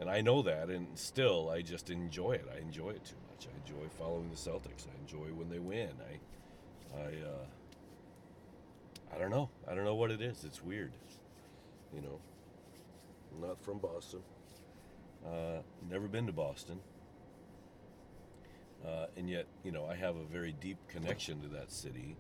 and 0.01 0.11
i 0.11 0.21
know 0.21 0.43
that 0.43 0.69
and 0.69 0.87
still 0.95 1.51
i 1.51 1.63
just 1.63 1.91
enjoy 1.91 2.33
it. 2.33 2.47
I 2.55 2.61
enjoy 2.61 2.91
it 2.91 3.05
too 3.05 3.17
much. 3.31 3.47
I 3.47 3.57
enjoy 3.67 3.89
following 3.99 4.31
the 4.31 4.37
celtics. 4.37 4.87
I 4.87 5.01
enjoy 5.01 5.33
when 5.35 5.49
they 5.49 5.59
win. 5.59 5.91
I 6.11 7.01
i 7.01 7.07
uh 7.07 7.47
i 9.15 9.19
don't 9.19 9.31
know. 9.31 9.49
I 9.69 9.75
don't 9.75 9.85
know 9.85 9.95
what 9.95 10.11
it 10.11 10.21
is. 10.21 10.45
It's 10.45 10.63
weird 10.63 10.93
you 11.95 12.03
know. 12.03 12.21
I'm 13.33 13.49
not 13.49 13.63
from 13.63 13.79
boston. 13.79 14.21
Uh 15.25 15.63
never 15.91 16.09
been 16.09 16.27
to 16.27 16.33
boston. 16.33 16.81
Uh, 18.87 19.07
and 19.17 19.29
yet, 19.29 19.47
you 19.65 19.73
know, 19.73 19.87
I 19.87 19.97
have 19.97 20.15
a 20.17 20.23
very 20.25 20.53
deep 20.53 20.77
connection 20.87 21.41
to 21.41 21.49
that 21.49 21.73
city 21.73 22.15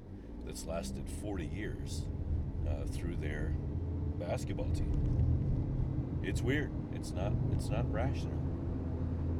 that's 0.45 0.67
lasted 0.67 1.09
40 1.23 1.47
years 1.47 2.03
uh, 2.69 2.87
through 2.91 3.17
their 3.17 3.53
basketball 4.19 4.71
team. 4.71 5.36
It's 6.27 6.43
weird. 6.43 6.73
It's 6.93 7.13
not. 7.13 7.33
It's 7.53 7.69
not 7.69 7.91
rational. 7.93 8.37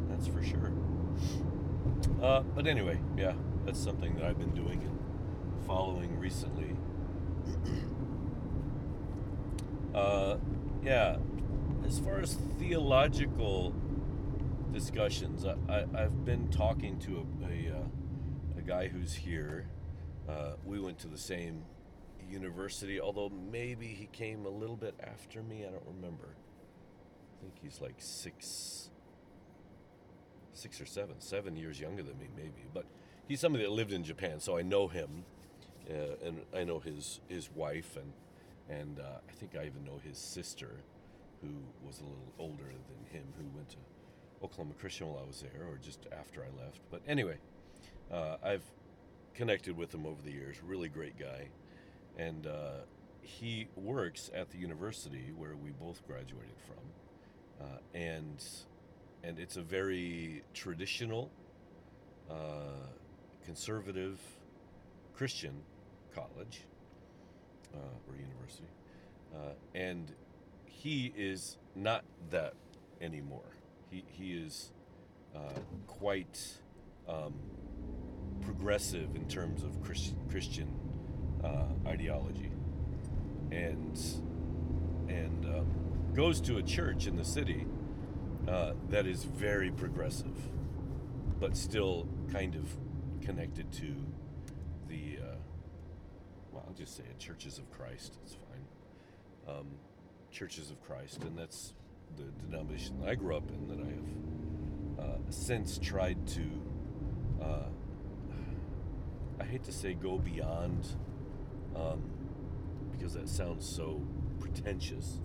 That's 0.09 0.29
for 0.29 0.41
sure. 0.41 0.73
Uh, 2.23 2.43
but 2.43 2.69
anyway, 2.69 3.01
yeah, 3.17 3.33
that's 3.65 3.79
something 3.79 4.15
that 4.15 4.25
I've 4.25 4.39
been 4.39 4.55
doing 4.55 4.85
and 4.85 5.67
following 5.67 6.17
recently. 6.21 6.77
uh, 9.97 10.37
yeah, 10.85 11.17
as 11.85 11.99
far 11.99 12.21
as 12.21 12.35
theological 12.57 13.75
discussions, 14.73 15.45
I, 15.45 15.87
I, 15.93 16.01
have 16.01 16.25
been 16.25 16.49
talking 16.51 17.01
to 17.01 17.27
a, 17.43 17.47
a, 17.47 17.79
uh, 17.79 18.59
a 18.59 18.63
guy 18.63 18.87
who's 18.87 19.13
here. 19.13 19.67
Uh, 20.29 20.53
we 20.65 20.79
went 20.79 21.01
to 21.01 21.09
the 21.09 21.19
same 21.19 21.65
university, 22.31 23.01
although 23.01 23.29
maybe 23.29 23.87
he 23.87 24.07
came 24.07 24.47
a 24.47 24.51
little 24.51 24.77
bit 24.77 24.95
after 25.03 25.43
me. 25.43 25.67
I 25.67 25.71
don't 25.71 25.87
remember. 25.87 26.37
I 27.37 27.43
think 27.43 27.55
he's 27.63 27.81
like 27.81 27.97
six, 27.99 28.91
six 30.53 30.81
or 30.81 30.87
seven, 30.87 31.17
seven 31.19 31.57
years 31.57 31.81
younger 31.81 32.03
than 32.03 32.19
me, 32.19 32.29
maybe. 32.37 32.65
But 32.73 32.87
he's 33.29 33.41
somebody 33.41 33.65
that 33.65 33.71
lived 33.71 33.93
in 33.93 34.05
Japan, 34.05 34.41
so 34.41 34.57
I 34.57 34.63
know 34.63 34.89
him, 34.89 35.25
uh, 35.91 36.27
and 36.27 36.41
I 36.55 36.65
know 36.65 36.79
his 36.79 37.21
his 37.29 37.51
wife, 37.55 37.97
and 37.97 38.13
and 38.69 38.99
uh, 39.01 39.21
I 39.29 39.33
think 39.33 39.55
I 39.57 39.67
even 39.67 39.85
know 39.85 40.01
his 40.03 40.19
sister, 40.19 40.71
who 41.43 41.49
was 41.87 42.01
a 42.01 42.05
little 42.05 42.33
older 42.39 42.65
than 42.65 43.21
him, 43.21 43.25
who 43.39 43.45
went 43.57 43.69
to 43.71 43.77
Oklahoma 44.43 44.75
Christian 44.79 45.09
while 45.09 45.23
I 45.23 45.27
was 45.27 45.43
there, 45.43 45.67
or 45.69 45.79
just 45.83 46.07
after 46.19 46.43
I 46.43 46.65
left. 46.65 46.81
But 46.91 47.03
anyway, 47.07 47.37
uh, 48.11 48.37
I've 48.43 48.65
connected 49.35 49.77
with 49.77 49.95
him 49.95 50.07
over 50.07 50.23
the 50.23 50.33
years. 50.33 50.57
Really 50.65 50.89
great 50.89 51.19
guy, 51.19 51.49
and 52.17 52.47
uh, 52.47 52.81
he 53.21 53.69
works 53.77 54.31
at 54.35 54.51
the 54.51 54.59
university 54.59 55.33
where 55.37 55.57
we 55.57 55.71
both 55.71 56.07
graduated 56.07 56.57
from, 56.67 56.85
uh, 57.61 57.65
and 57.95 58.45
and 59.25 59.39
it's 59.39 59.57
a 59.57 59.63
very 59.63 60.43
traditional, 60.55 61.31
uh, 62.31 62.35
conservative, 63.45 64.21
Christian 65.15 65.63
college 66.15 66.63
uh, 67.75 67.79
or 68.09 68.17
university, 68.17 68.69
uh, 69.35 69.55
and 69.75 70.13
he 70.65 71.13
is 71.17 71.57
not 71.75 72.05
that 72.31 72.55
anymore. 73.01 73.57
He 73.91 74.05
he 74.09 74.33
is 74.33 74.71
quite. 75.87 76.59
Um, 77.09 77.35
progressive 78.47 79.15
in 79.17 79.27
terms 79.29 79.63
of 79.63 79.83
Christ, 79.83 80.15
Christian 80.31 80.69
uh, 81.43 81.67
ideology, 81.87 82.51
and 83.51 83.99
and 85.09 85.45
um, 85.47 85.86
goes 86.17 86.41
to 86.41 86.57
a 86.57 86.63
church 86.63 87.07
in 87.07 87.15
the 87.15 87.25
city 87.25 87.67
uh, 88.49 88.73
that 88.89 89.07
is 89.07 89.25
very 89.25 89.71
progressive, 89.71 90.35
but 91.39 91.55
still 91.55 92.09
kind 92.33 92.55
of 92.55 92.65
connected 93.23 93.71
to 93.71 93.95
the 94.89 95.19
uh, 95.23 95.35
well, 96.51 96.65
I'll 96.67 96.73
just 96.75 96.97
say 96.97 97.03
it, 97.03 97.19
Churches 97.19 97.59
of 97.59 97.71
Christ. 97.71 98.17
It's 98.25 98.35
fine. 98.35 99.57
Um, 99.57 99.67
Churches 100.31 100.71
of 100.71 100.83
Christ, 100.87 101.23
and 101.23 101.37
that's 101.37 101.75
the 102.17 102.25
denomination 102.47 103.03
I 103.07 103.15
grew 103.15 103.37
up 103.37 103.51
in 103.51 103.69
that 103.69 103.79
I 103.79 105.05
have 105.05 105.11
uh, 105.11 105.19
since 105.29 105.77
tried 105.77 106.27
to 106.29 106.43
uh, 107.43 107.69
I 109.39 109.45
hate 109.45 109.65
to 109.65 109.73
say 109.73 109.93
go 109.93 110.17
beyond 110.17 110.87
um, 111.75 112.03
because 112.91 113.13
that 113.13 113.29
sounds 113.29 113.69
so 113.69 114.01
pretentious. 114.41 115.21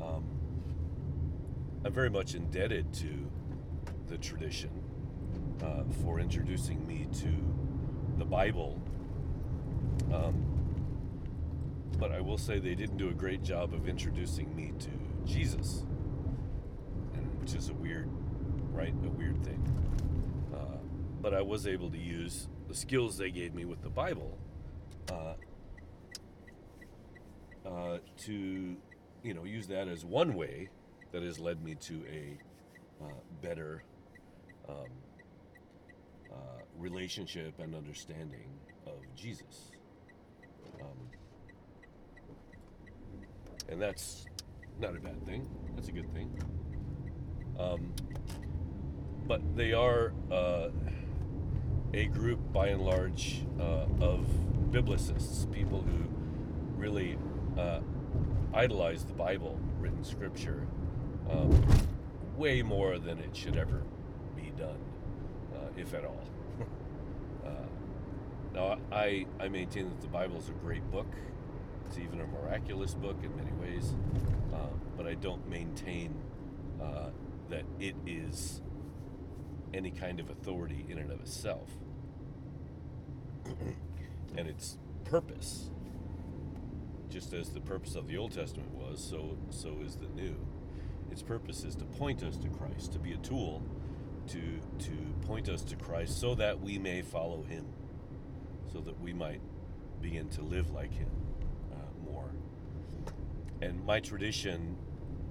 Um, 0.00 0.24
I'm 1.84 1.92
very 1.92 2.10
much 2.10 2.34
indebted 2.34 2.92
to 2.94 3.30
the 4.08 4.18
tradition 4.18 4.70
uh, 5.62 5.84
for 6.02 6.20
introducing 6.20 6.86
me 6.86 7.06
to 7.20 7.28
the 8.18 8.24
Bible. 8.24 8.80
Um, 10.12 10.44
but 11.98 12.12
I 12.12 12.20
will 12.20 12.38
say 12.38 12.58
they 12.58 12.74
didn't 12.74 12.98
do 12.98 13.08
a 13.08 13.14
great 13.14 13.42
job 13.42 13.72
of 13.72 13.88
introducing 13.88 14.54
me 14.54 14.72
to 14.78 14.90
Jesus, 15.24 15.84
and, 17.14 17.40
which 17.40 17.54
is 17.54 17.70
a 17.70 17.74
weird, 17.74 18.08
right? 18.72 18.92
A 18.92 19.08
weird 19.08 19.42
thing. 19.44 19.62
Uh, 20.54 20.78
but 21.20 21.32
I 21.32 21.40
was 21.40 21.66
able 21.66 21.90
to 21.90 21.98
use 21.98 22.48
the 22.68 22.74
skills 22.74 23.16
they 23.16 23.30
gave 23.30 23.54
me 23.54 23.64
with 23.64 23.82
the 23.82 23.88
Bible 23.88 24.36
uh, 25.10 25.34
uh, 27.66 27.98
to, 28.18 28.76
you 29.26 29.34
know, 29.34 29.42
use 29.42 29.66
that 29.66 29.88
as 29.88 30.04
one 30.04 30.34
way 30.34 30.68
that 31.10 31.22
has 31.22 31.40
led 31.40 31.62
me 31.62 31.74
to 31.74 32.00
a 32.08 32.38
uh, 33.04 33.08
better 33.42 33.82
um, 34.68 34.86
uh, 36.32 36.62
relationship 36.78 37.58
and 37.58 37.74
understanding 37.74 38.48
of 38.86 38.94
Jesus. 39.16 39.72
Um, 40.80 41.10
and 43.68 43.82
that's 43.82 44.26
not 44.78 44.94
a 44.94 45.00
bad 45.00 45.26
thing. 45.26 45.48
That's 45.74 45.88
a 45.88 45.92
good 45.92 46.12
thing. 46.14 46.30
Um, 47.58 47.92
but 49.26 49.40
they 49.56 49.72
are 49.72 50.12
uh, 50.30 50.68
a 51.94 52.06
group, 52.06 52.52
by 52.52 52.68
and 52.68 52.82
large, 52.82 53.42
uh, 53.58 53.86
of 54.00 54.28
biblicists, 54.70 55.50
people 55.52 55.82
who 55.82 56.04
really 56.80 57.18
uh, 57.58 57.80
idolize 58.54 59.04
the 59.04 59.12
Bible, 59.12 59.58
written 59.78 60.04
scripture, 60.04 60.66
um, 61.30 61.64
way 62.36 62.62
more 62.62 62.98
than 62.98 63.18
it 63.18 63.34
should 63.34 63.56
ever 63.56 63.82
be 64.34 64.52
done, 64.56 64.78
uh, 65.54 65.68
if 65.76 65.94
at 65.94 66.04
all. 66.04 66.22
Uh, 67.46 67.50
now, 68.52 68.76
I, 68.90 69.24
I 69.38 69.46
maintain 69.46 69.88
that 69.88 70.00
the 70.00 70.08
Bible 70.08 70.36
is 70.38 70.48
a 70.48 70.52
great 70.52 70.82
book. 70.90 71.06
It's 71.86 71.96
even 71.96 72.20
a 72.20 72.26
miraculous 72.26 72.92
book 72.92 73.16
in 73.22 73.36
many 73.36 73.52
ways, 73.52 73.94
uh, 74.52 74.66
but 74.96 75.06
I 75.06 75.14
don't 75.14 75.48
maintain 75.48 76.12
uh, 76.82 77.10
that 77.50 77.62
it 77.78 77.94
is 78.04 78.62
any 79.72 79.92
kind 79.92 80.18
of 80.18 80.28
authority 80.30 80.84
in 80.88 80.98
and 80.98 81.12
of 81.12 81.20
itself. 81.20 81.70
and 84.36 84.48
its 84.48 84.78
purpose, 85.04 85.70
just 87.16 87.32
as 87.32 87.48
the 87.48 87.60
purpose 87.60 87.94
of 87.94 88.06
the 88.08 88.18
Old 88.18 88.30
Testament 88.30 88.68
was, 88.74 89.02
so 89.02 89.38
so 89.48 89.78
is 89.82 89.96
the 89.96 90.08
New. 90.08 90.36
Its 91.10 91.22
purpose 91.22 91.64
is 91.64 91.74
to 91.76 91.86
point 91.86 92.22
us 92.22 92.36
to 92.36 92.48
Christ, 92.48 92.92
to 92.92 92.98
be 92.98 93.14
a 93.14 93.16
tool 93.16 93.62
to 94.28 94.60
to 94.80 94.90
point 95.26 95.48
us 95.48 95.62
to 95.62 95.76
Christ 95.76 96.20
so 96.20 96.34
that 96.34 96.60
we 96.60 96.76
may 96.76 97.00
follow 97.00 97.42
him, 97.42 97.64
so 98.70 98.80
that 98.80 99.00
we 99.00 99.14
might 99.14 99.40
begin 100.02 100.28
to 100.28 100.42
live 100.42 100.72
like 100.72 100.92
him 100.92 101.08
uh, 101.72 102.10
more. 102.10 102.28
And 103.62 103.82
my 103.86 103.98
tradition 103.98 104.76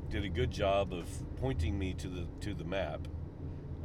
did 0.09 0.25
a 0.25 0.29
good 0.29 0.49
job 0.49 0.91
of 0.91 1.07
pointing 1.37 1.77
me 1.77 1.93
to 1.93 2.07
the 2.07 2.25
to 2.41 2.55
the 2.55 2.65
map 2.65 3.07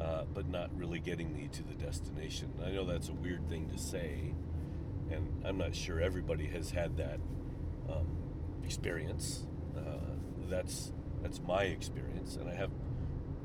uh, 0.00 0.25
but 0.33 0.49
not 0.49 0.71
really 0.75 1.00
getting 1.00 1.35
me 1.35 1.50
to 1.52 1.62
the 1.64 1.75
destination. 1.75 2.50
I 2.64 2.71
know 2.71 2.87
that's 2.87 3.11
a 3.11 3.12
weird 3.12 3.47
thing 3.50 3.69
to 3.69 3.76
say, 3.76 4.33
and 5.11 5.42
I'm 5.45 5.59
not 5.59 5.75
sure 5.75 6.00
everybody 6.00 6.47
has 6.47 6.71
had 6.71 6.97
that 6.97 7.21
um, 7.90 8.06
experience. 8.64 9.47
Uh, 9.76 10.16
that's 10.49 10.92
that's 11.23 11.40
my 11.40 11.64
experience, 11.64 12.37
and 12.37 12.49
I 12.49 12.54
have 12.54 12.70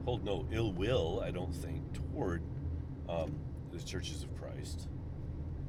hold 0.05 0.23
no 0.23 0.47
ill 0.51 0.71
will. 0.71 1.21
I 1.25 1.31
don't 1.31 1.53
think 1.53 1.81
toward 1.93 2.41
um, 3.09 3.35
the 3.71 3.79
churches 3.79 4.23
of 4.23 4.35
Christ, 4.39 4.87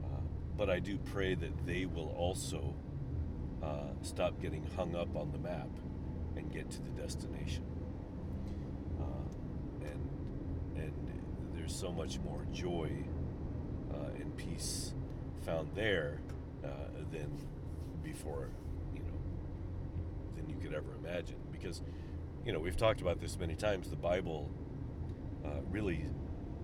uh, 0.05 0.21
but 0.57 0.71
I 0.71 0.79
do 0.79 0.99
pray 0.99 1.35
that 1.35 1.67
they 1.67 1.87
will 1.87 2.15
also 2.17 2.75
uh, 3.63 3.93
stop 4.03 4.41
getting 4.41 4.67
hung 4.77 4.95
up 4.95 5.17
on 5.17 5.33
the 5.33 5.39
map 5.39 5.69
and 6.37 6.53
get 6.53 6.71
to 6.71 6.83
the 6.83 6.91
destination. 6.91 7.65
And 9.81 10.11
and 10.77 10.93
there's 11.55 11.75
so 11.75 11.93
much 11.93 12.19
more 12.21 12.45
joy 12.53 12.91
uh, 13.93 14.11
and 14.21 14.37
peace 14.37 14.95
found 15.45 15.71
there 15.75 16.21
uh, 16.65 16.69
than 17.13 17.31
before, 18.03 18.49
than 20.47 20.55
you 20.55 20.61
could 20.61 20.75
ever 20.75 20.95
imagine. 20.95 21.37
Because, 21.53 21.83
you 22.45 22.53
know, 22.53 22.59
we've 22.59 22.77
talked 22.77 23.01
about 23.01 23.21
this 23.21 23.39
many 23.39 23.55
times. 23.55 23.91
The 23.91 23.97
Bible 23.97 24.51
uh, 25.45 25.61
really 25.71 26.05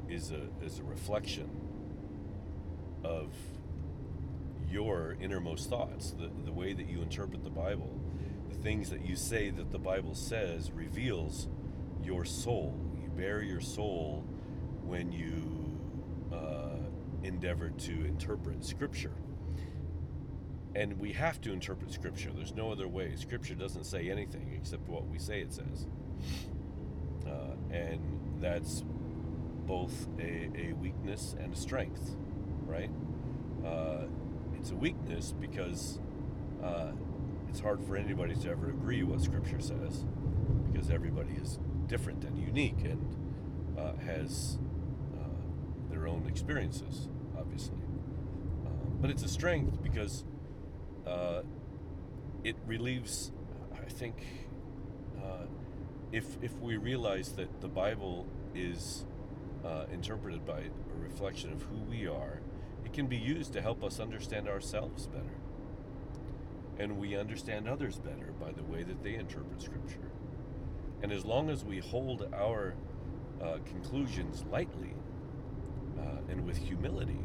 is 0.09 0.31
a 0.31 0.49
is 0.65 0.79
a 0.79 0.85
reflection 0.85 1.49
of 3.05 3.35
your 4.71 5.17
innermost 5.21 5.69
thoughts, 5.69 6.13
the, 6.13 6.31
the 6.45 6.53
way 6.53 6.73
that 6.73 6.89
you 6.89 7.03
interpret 7.03 7.45
the 7.45 7.51
Bible, 7.51 8.01
the 8.49 8.57
things 8.57 8.91
that 8.91 9.05
you 9.05 9.17
say 9.17 9.51
that 9.51 9.71
the 9.71 9.79
Bible 9.79 10.15
says 10.15 10.71
reveals 10.71 11.49
your 12.03 12.25
soul. 12.25 12.75
You 13.03 13.11
bare 13.11 13.43
your 13.43 13.61
soul 13.61 14.25
when 14.83 15.13
you 15.13 15.79
uh, 16.35 16.79
endeavor 17.23 17.71
to 17.71 17.93
interpret 18.07 18.65
Scripture. 18.65 19.13
And 20.75 20.99
we 20.99 21.13
have 21.13 21.41
to 21.43 21.53
interpret 21.53 21.93
Scripture. 21.93 22.31
There's 22.35 22.55
no 22.55 22.73
other 22.73 22.89
way. 22.89 23.15
Scripture 23.17 23.55
doesn't 23.55 23.85
say 23.85 24.11
anything 24.11 24.59
except 24.59 24.89
what 24.89 25.07
we 25.07 25.19
say 25.19 25.41
it 25.41 25.53
says. 25.53 25.87
Uh, 27.27 27.55
and 27.71 28.01
that's 28.41 28.83
both 29.67 30.09
a, 30.19 30.51
a 30.57 30.73
weakness 30.75 31.37
and 31.39 31.53
a 31.53 31.57
strength, 31.57 32.17
right? 32.67 32.91
Uh, 33.65 34.05
it's 34.59 34.71
a 34.71 34.75
weakness 34.75 35.35
because 35.39 35.99
uh, 36.63 36.93
it's 37.49 37.61
hard 37.61 37.83
for 37.85 37.97
anybody 37.97 38.35
to 38.35 38.51
ever 38.51 38.71
agree 38.71 39.03
what 39.03 39.21
Scripture 39.21 39.61
says 39.61 40.05
because 40.71 40.91
everybody 40.91 41.35
is 41.35 41.59
different 41.87 42.25
and 42.25 42.39
unique 42.39 42.83
and 42.85 43.17
uh, 43.79 43.93
has 44.07 44.59
uh, 45.15 45.91
their 45.91 46.07
own 46.09 46.27
experiences, 46.27 47.09
obviously. 47.39 47.77
Uh, 48.65 48.71
but 49.01 49.11
it's 49.11 49.23
a 49.23 49.29
strength 49.29 49.83
because 49.83 50.25
uh, 51.07 51.43
it 52.45 52.57
relieves, 52.67 53.33
I 53.73 53.89
think, 53.89 54.17
uh, 55.23 55.47
if, 56.11 56.37
if 56.43 56.59
we 56.59 56.77
realize 56.77 57.33
that 57.33 57.61
the 57.61 57.69
Bible 57.69 58.27
is 58.55 59.05
uh, 59.65 59.85
interpreted 59.93 60.45
by 60.45 60.61
a 60.61 61.01
reflection 61.01 61.53
of 61.53 61.63
who 61.63 61.77
we 61.77 62.07
are, 62.07 62.41
it 62.85 62.93
can 62.93 63.07
be 63.07 63.17
used 63.17 63.53
to 63.53 63.63
help 63.63 63.83
us 63.85 64.01
understand 64.01 64.49
ourselves 64.49 65.07
better. 65.07 65.37
And 66.79 66.99
we 66.99 67.17
understand 67.17 67.69
others 67.69 67.99
better 67.99 68.33
by 68.41 68.53
the 68.53 68.63
way 68.65 68.83
that 68.83 69.03
they 69.03 69.15
interpret 69.15 69.63
Scripture. 69.63 70.11
And 71.03 71.13
as 71.13 71.25
long 71.25 71.51
as 71.51 71.65
we 71.65 71.79
hold 71.79 72.29
our 72.35 72.75
uh, 73.41 73.59
conclusions 73.65 74.45
lightly 74.51 74.95
uh, 75.99 76.31
and 76.31 76.45
with 76.47 76.57
humility, 76.57 77.19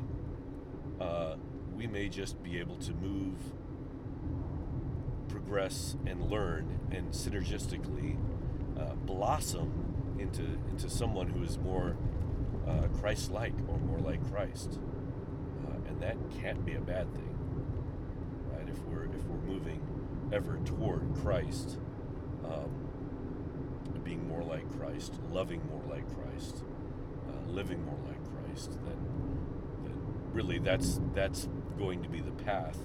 uh, 0.99 1.35
we 1.75 1.87
may 1.87 2.09
just 2.09 2.41
be 2.43 2.59
able 2.59 2.77
to 2.77 2.91
move, 2.93 3.37
progress, 5.47 5.95
and 6.05 6.29
learn, 6.29 6.79
and 6.91 7.11
synergistically 7.11 8.17
uh, 8.77 8.93
blossom 9.05 10.15
into 10.19 10.43
into 10.69 10.89
someone 10.89 11.27
who 11.27 11.41
is 11.41 11.57
more 11.57 11.95
uh, 12.67 12.87
Christ-like 12.99 13.53
or 13.67 13.77
more 13.77 13.99
like 13.99 14.19
Christ, 14.29 14.77
uh, 15.67 15.89
and 15.89 16.01
that 16.01 16.17
can't 16.41 16.65
be 16.65 16.73
a 16.73 16.81
bad 16.81 17.13
thing, 17.13 17.37
right? 18.51 18.67
If 18.67 18.79
we're 18.85 19.05
if 19.05 19.23
we're 19.25 19.53
moving 19.53 19.81
ever 20.33 20.59
toward 20.65 21.15
Christ, 21.15 21.77
um, 22.43 22.69
being 24.03 24.27
more 24.27 24.43
like 24.43 24.69
Christ, 24.77 25.13
loving 25.31 25.61
more 25.69 25.83
like 25.89 26.03
Christ, 26.13 26.63
uh, 27.29 27.49
living 27.49 27.85
more 27.85 27.99
like 28.05 28.19
Christ, 28.33 28.71
then 28.83 28.97
then 29.85 29.95
really 30.33 30.59
that's 30.59 30.99
that's 31.13 31.47
going 31.77 32.03
to 32.03 32.09
be 32.09 32.19
the 32.19 32.31
path 32.31 32.79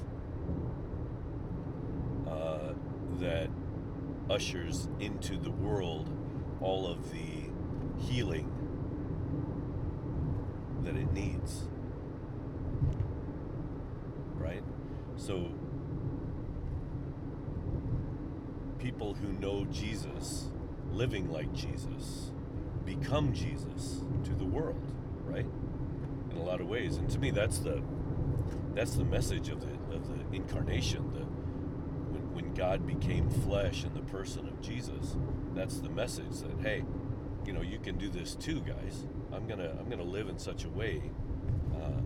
uh, 2.32 2.74
that 3.22 3.48
ushers 4.28 4.88
into 5.00 5.36
the 5.36 5.50
world 5.50 6.10
all 6.60 6.86
of 6.86 7.10
the 7.12 7.50
healing 7.98 8.50
that 10.82 10.96
it 10.96 11.12
needs. 11.12 11.62
Right? 14.34 14.62
So, 15.16 15.48
people 18.78 19.14
who 19.14 19.32
know 19.34 19.64
Jesus, 19.66 20.48
living 20.90 21.30
like 21.30 21.52
Jesus, 21.52 22.32
become 22.84 23.32
Jesus 23.32 24.00
to 24.24 24.34
the 24.34 24.44
world, 24.44 24.82
right? 25.24 25.46
In 26.30 26.36
a 26.36 26.42
lot 26.42 26.60
of 26.60 26.66
ways. 26.66 26.96
And 26.96 27.08
to 27.10 27.18
me, 27.18 27.30
that's 27.30 27.58
the 27.58 27.82
that's 28.74 28.94
the 28.94 29.04
message 29.04 29.48
of 29.48 29.60
the 29.60 29.94
of 29.94 30.08
the 30.08 30.36
incarnation. 30.36 31.12
The 31.12 31.21
God 32.54 32.86
became 32.86 33.28
flesh 33.30 33.84
in 33.84 33.94
the 33.94 34.02
person 34.02 34.46
of 34.48 34.60
Jesus, 34.60 35.16
that's 35.54 35.78
the 35.78 35.88
message 35.88 36.40
that 36.40 36.60
hey, 36.60 36.84
you 37.46 37.52
know, 37.52 37.62
you 37.62 37.78
can 37.78 37.98
do 37.98 38.08
this 38.08 38.34
too, 38.34 38.60
guys. 38.60 39.06
I'm 39.32 39.46
gonna 39.46 39.74
I'm 39.78 39.88
gonna 39.88 40.02
live 40.02 40.28
in 40.28 40.38
such 40.38 40.64
a 40.64 40.68
way 40.68 41.02
uh, 41.74 42.00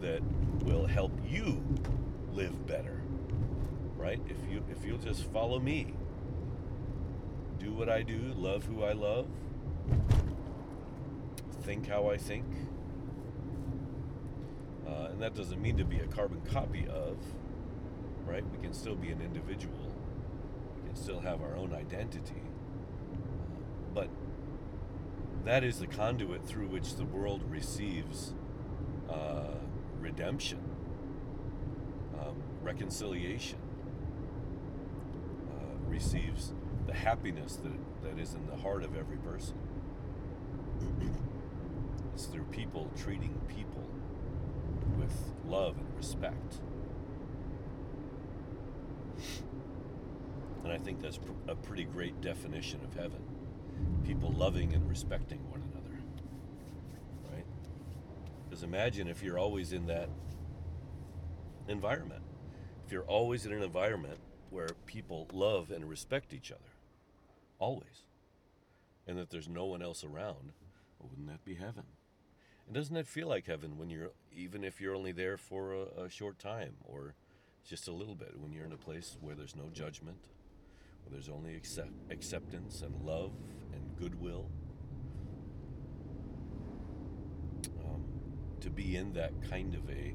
that 0.00 0.22
will 0.64 0.86
help 0.86 1.12
you 1.26 1.62
live 2.32 2.66
better, 2.66 3.02
right? 3.96 4.20
If 4.28 4.50
you 4.50 4.62
if 4.70 4.84
you'll 4.84 4.98
just 4.98 5.24
follow 5.32 5.58
me, 5.58 5.94
do 7.58 7.72
what 7.72 7.88
I 7.88 8.02
do, 8.02 8.32
love 8.36 8.64
who 8.64 8.84
I 8.84 8.92
love, 8.92 9.26
think 11.62 11.86
how 11.86 12.08
I 12.08 12.16
think, 12.16 12.46
uh, 14.86 15.08
and 15.10 15.20
that 15.20 15.34
doesn't 15.34 15.60
mean 15.60 15.76
to 15.76 15.84
be 15.84 15.98
a 15.98 16.06
carbon 16.06 16.40
copy 16.50 16.86
of, 16.88 17.18
right? 18.28 18.44
We 18.52 18.58
can 18.58 18.74
still 18.74 18.94
be 18.94 19.08
an 19.08 19.22
individual. 19.22 19.92
We 20.76 20.86
can 20.86 20.96
still 20.96 21.20
have 21.20 21.40
our 21.40 21.56
own 21.56 21.74
identity, 21.74 22.42
but 23.94 24.08
that 25.44 25.64
is 25.64 25.78
the 25.78 25.86
conduit 25.86 26.46
through 26.46 26.68
which 26.68 26.96
the 26.96 27.04
world 27.04 27.42
receives 27.48 28.34
uh, 29.08 29.54
redemption, 29.98 30.58
um, 32.20 32.36
reconciliation, 32.62 33.58
uh, 35.50 35.88
receives 35.88 36.52
the 36.86 36.92
happiness 36.92 37.56
that, 37.56 37.72
that 38.02 38.20
is 38.20 38.34
in 38.34 38.46
the 38.46 38.56
heart 38.56 38.84
of 38.84 38.96
every 38.96 39.16
person. 39.16 39.54
it's 42.14 42.26
through 42.26 42.44
people 42.44 42.90
treating 42.96 43.40
people 43.48 43.88
with 44.98 45.12
love 45.46 45.76
and 45.78 45.96
respect. 45.96 46.60
And 50.68 50.78
I 50.78 50.84
think 50.84 51.00
that's 51.00 51.18
a 51.48 51.54
pretty 51.54 51.84
great 51.84 52.20
definition 52.20 52.80
of 52.84 52.92
heaven 52.92 53.22
people 54.04 54.30
loving 54.32 54.74
and 54.74 54.86
respecting 54.86 55.38
one 55.50 55.62
another. 55.72 56.02
Right? 57.32 57.46
Because 58.44 58.62
imagine 58.62 59.08
if 59.08 59.22
you're 59.22 59.38
always 59.38 59.72
in 59.72 59.86
that 59.86 60.10
environment. 61.68 62.22
If 62.84 62.92
you're 62.92 63.04
always 63.04 63.46
in 63.46 63.52
an 63.52 63.62
environment 63.62 64.18
where 64.50 64.68
people 64.84 65.26
love 65.32 65.70
and 65.70 65.88
respect 65.88 66.34
each 66.34 66.50
other, 66.52 66.72
always, 67.58 68.04
and 69.06 69.18
that 69.18 69.30
there's 69.30 69.48
no 69.48 69.64
one 69.64 69.80
else 69.80 70.04
around, 70.04 70.52
well, 70.98 71.08
wouldn't 71.10 71.28
that 71.28 71.44
be 71.44 71.54
heaven? 71.54 71.84
And 72.66 72.74
doesn't 72.74 72.94
that 72.94 73.06
feel 73.06 73.28
like 73.28 73.46
heaven 73.46 73.78
when 73.78 73.88
you're, 73.88 74.10
even 74.34 74.64
if 74.64 74.82
you're 74.82 74.94
only 74.94 75.12
there 75.12 75.38
for 75.38 75.72
a, 75.72 76.04
a 76.04 76.10
short 76.10 76.38
time 76.38 76.74
or 76.84 77.14
just 77.66 77.88
a 77.88 77.92
little 77.92 78.14
bit, 78.14 78.38
when 78.38 78.52
you're 78.52 78.64
in 78.64 78.72
a 78.72 78.78
place 78.78 79.16
where 79.20 79.34
there's 79.34 79.56
no 79.56 79.70
judgment, 79.72 80.16
where 81.08 81.20
there's 81.20 81.28
only 81.28 81.54
accept, 81.54 81.90
acceptance 82.10 82.82
and 82.82 82.94
love 83.02 83.32
and 83.72 83.96
goodwill? 83.96 84.50
Um, 87.84 88.04
to 88.60 88.70
be 88.70 88.96
in 88.96 89.12
that 89.14 89.32
kind 89.48 89.74
of 89.74 89.88
a 89.88 90.14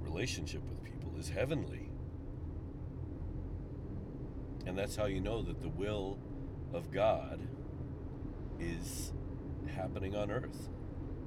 relationship 0.00 0.62
with 0.68 0.82
people 0.82 1.12
is 1.18 1.28
heavenly. 1.28 1.90
And 4.66 4.78
that's 4.78 4.96
how 4.96 5.06
you 5.06 5.20
know 5.20 5.42
that 5.42 5.60
the 5.60 5.68
will 5.68 6.18
of 6.72 6.90
God 6.90 7.40
is 8.58 9.12
happening 9.74 10.14
on 10.14 10.30
earth 10.30 10.68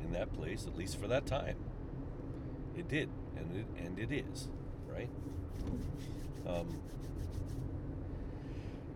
in 0.02 0.12
that 0.14 0.34
place, 0.34 0.66
at 0.68 0.76
least 0.76 1.00
for 1.00 1.08
that 1.08 1.26
time. 1.26 1.58
It 2.78 2.88
did, 2.88 3.10
and 3.36 3.56
it, 3.58 3.66
and 3.84 4.00
it 4.00 4.12
is, 4.12 4.48
right? 4.88 5.10
Um, 6.48 6.82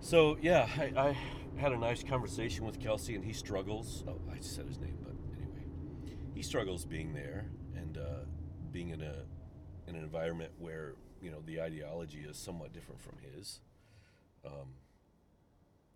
so, 0.07 0.37
yeah, 0.41 0.69
I, 0.77 1.09
I 1.09 1.17
had 1.57 1.73
a 1.73 1.77
nice 1.77 2.01
conversation 2.01 2.65
with 2.65 2.79
Kelsey, 2.79 3.15
and 3.15 3.25
he 3.25 3.33
struggles. 3.33 4.05
Oh, 4.07 4.21
I 4.31 4.37
said 4.39 4.65
his 4.65 4.79
name, 4.79 4.97
but 5.03 5.13
anyway, 5.37 6.15
he 6.33 6.41
struggles 6.41 6.85
being 6.85 7.13
there 7.13 7.47
and 7.75 7.97
uh, 7.97 8.25
being 8.71 8.91
in 8.91 9.01
a 9.01 9.25
in 9.87 9.95
an 9.95 10.03
environment 10.03 10.51
where 10.59 10.93
you 11.21 11.29
know 11.29 11.41
the 11.45 11.59
ideology 11.59 12.19
is 12.19 12.37
somewhat 12.37 12.71
different 12.71 13.01
from 13.01 13.15
his. 13.33 13.59
Um, 14.45 14.75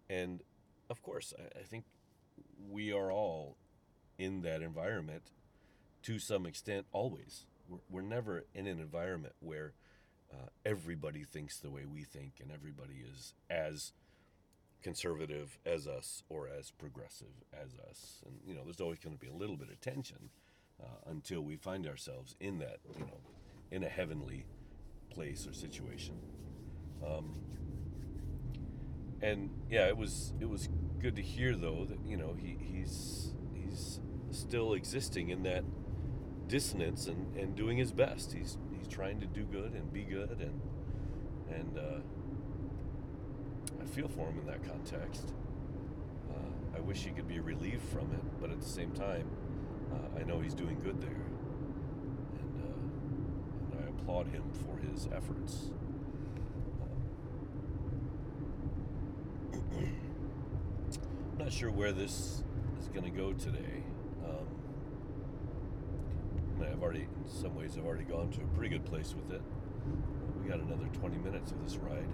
and 0.10 0.41
of 0.89 1.02
course, 1.02 1.34
I, 1.39 1.60
I 1.60 1.63
think 1.63 1.86
we 2.69 2.91
are 2.91 3.12
all 3.12 3.56
in 4.17 4.41
that 4.41 4.62
environment 4.62 5.24
to 6.04 6.19
some 6.19 6.45
extent. 6.45 6.86
Always, 6.91 7.45
we're, 7.69 7.80
we're 7.89 8.02
never 8.02 8.43
in 8.54 8.67
an 8.67 8.80
environment 8.80 9.36
where 9.39 9.71
uh, 10.33 10.47
everybody 10.65 11.23
thinks 11.23 11.57
the 11.57 11.69
way 11.69 11.85
we 11.85 12.03
think 12.03 12.33
and 12.41 12.51
everybody 12.51 13.03
is 13.13 13.33
as 13.49 13.93
conservative 14.81 15.59
as 15.65 15.87
us 15.87 16.23
or 16.29 16.47
as 16.47 16.71
progressive 16.71 17.43
as 17.53 17.75
us. 17.89 18.21
And, 18.25 18.35
you 18.45 18.53
know, 18.53 18.61
there's 18.63 18.81
always 18.81 18.99
going 18.99 19.15
to 19.15 19.19
be 19.19 19.27
a 19.27 19.33
little 19.33 19.57
bit 19.57 19.69
of 19.69 19.79
tension 19.81 20.29
uh, 20.81 21.09
until 21.09 21.41
we 21.41 21.55
find 21.55 21.87
ourselves 21.87 22.35
in 22.39 22.59
that, 22.59 22.79
you 22.97 23.05
know, 23.05 23.19
in 23.69 23.83
a 23.83 23.89
heavenly 23.89 24.45
place 25.09 25.47
or 25.47 25.53
situation. 25.53 26.15
Um, 27.05 27.33
and 29.21 29.49
yeah, 29.69 29.87
it 29.87 29.97
was 29.97 30.33
it 30.39 30.49
was 30.49 30.67
good 30.99 31.15
to 31.15 31.21
hear 31.21 31.55
though 31.55 31.85
that 31.85 31.99
you 32.05 32.17
know 32.17 32.35
he, 32.39 32.57
he's 32.59 33.33
he's 33.53 33.99
still 34.31 34.73
existing 34.73 35.29
in 35.29 35.43
that 35.43 35.63
dissonance 36.47 37.07
and, 37.07 37.35
and 37.35 37.55
doing 37.55 37.77
his 37.77 37.91
best. 37.91 38.33
He's 38.33 38.57
he's 38.81 38.93
trying 38.93 39.19
to 39.19 39.27
do 39.27 39.43
good 39.43 39.73
and 39.73 39.93
be 39.93 40.03
good 40.03 40.39
and 40.39 40.59
and 41.51 41.77
uh, 41.77 41.99
I 43.81 43.85
feel 43.85 44.07
for 44.07 44.29
him 44.29 44.39
in 44.39 44.45
that 44.47 44.63
context. 44.63 45.33
Uh, 46.29 46.77
I 46.77 46.79
wish 46.79 47.03
he 47.03 47.09
could 47.11 47.27
be 47.27 47.39
relieved 47.39 47.83
from 47.89 48.11
it, 48.13 48.21
but 48.39 48.49
at 48.51 48.61
the 48.61 48.69
same 48.69 48.91
time, 48.91 49.27
uh, 49.91 50.19
I 50.19 50.23
know 50.23 50.39
he's 50.39 50.53
doing 50.53 50.79
good 50.81 51.01
there, 51.01 51.09
and, 52.39 52.63
uh, 52.63 53.75
and 53.75 53.83
I 53.83 53.89
applaud 53.89 54.27
him 54.27 54.43
for 54.53 54.77
his 54.77 55.09
efforts. 55.13 55.71
I'm 61.33 61.37
not 61.37 61.51
sure 61.51 61.69
where 61.69 61.91
this 61.91 62.43
is 62.79 62.87
going 62.87 63.03
to 63.03 63.09
go 63.11 63.33
today. 63.33 63.83
Um, 64.23 64.47
I 66.61 66.63
mean, 66.63 66.70
I've 66.81 66.85
already, 66.85 67.01
in 67.01 67.29
some 67.29 67.55
ways, 67.55 67.77
I've 67.77 67.85
already 67.85 68.05
gone 68.05 68.31
to 68.31 68.41
a 68.41 68.47
pretty 68.57 68.69
good 68.69 68.83
place 68.85 69.13
with 69.13 69.31
it. 69.31 69.41
We 70.41 70.49
got 70.49 70.59
another 70.61 70.87
20 70.93 71.17
minutes 71.19 71.51
of 71.51 71.63
this 71.63 71.77
ride. 71.77 72.09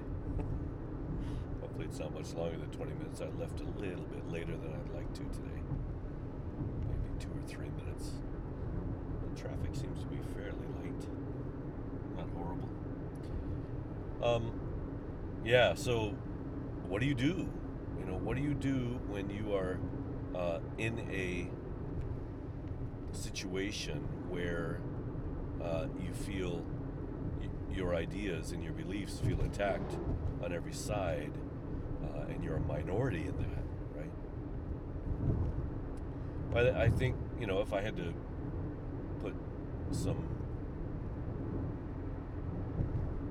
Hopefully, 1.62 1.86
it's 1.86 2.00
not 2.00 2.14
much 2.14 2.34
longer 2.34 2.58
than 2.58 2.70
20 2.72 2.94
minutes. 2.96 3.22
I 3.22 3.28
left 3.40 3.62
a 3.62 3.80
little 3.80 4.04
bit 4.04 4.30
later 4.30 4.58
than 4.58 4.74
I'd 4.74 4.94
like 4.94 5.14
to 5.14 5.20
today. 5.20 5.62
Maybe 6.82 7.18
two 7.18 7.30
or 7.30 7.48
three 7.48 7.70
minutes. 7.82 8.12
The 9.34 9.42
traffic 9.42 9.74
seems 9.74 10.02
to 10.02 10.08
be 10.08 10.18
fairly 10.36 10.68
light. 10.84 11.08
Not 12.18 12.28
horrible. 12.36 12.70
Um, 14.22 14.52
yeah, 15.46 15.76
so 15.76 16.10
what 16.90 17.00
do 17.00 17.08
you 17.08 17.16
do? 17.16 17.48
You 18.00 18.06
know, 18.06 18.18
what 18.18 18.36
do 18.36 18.44
you 18.44 18.54
do 18.54 19.00
when 19.08 19.30
you 19.30 19.56
are 19.56 19.80
uh, 20.36 20.60
in 20.78 21.00
a 21.10 21.48
situation 23.18 23.98
where 24.30 24.80
uh, 25.64 25.88
you 26.02 26.14
feel 26.14 26.64
y- 27.40 27.48
your 27.74 27.96
ideas 27.96 28.52
and 28.52 28.64
your 28.64 28.74
beliefs 28.74 29.20
feel 29.20 29.42
attacked 29.42 29.98
on 30.44 30.54
every 30.54 30.74
side, 30.74 31.32
uh, 32.04 32.22
and 32.30 32.44
you're 32.44 32.58
a 32.58 32.62
minority 32.62 33.22
in 33.22 33.36
that, 33.38 33.64
right? 33.96 34.12
But 36.54 36.76
I 36.76 36.90
think 36.90 37.16
you 37.40 37.48
know 37.48 37.60
if 37.62 37.74
I 37.74 37.82
had 37.82 37.96
to 37.98 38.14
put 39.22 39.34
some 39.92 40.28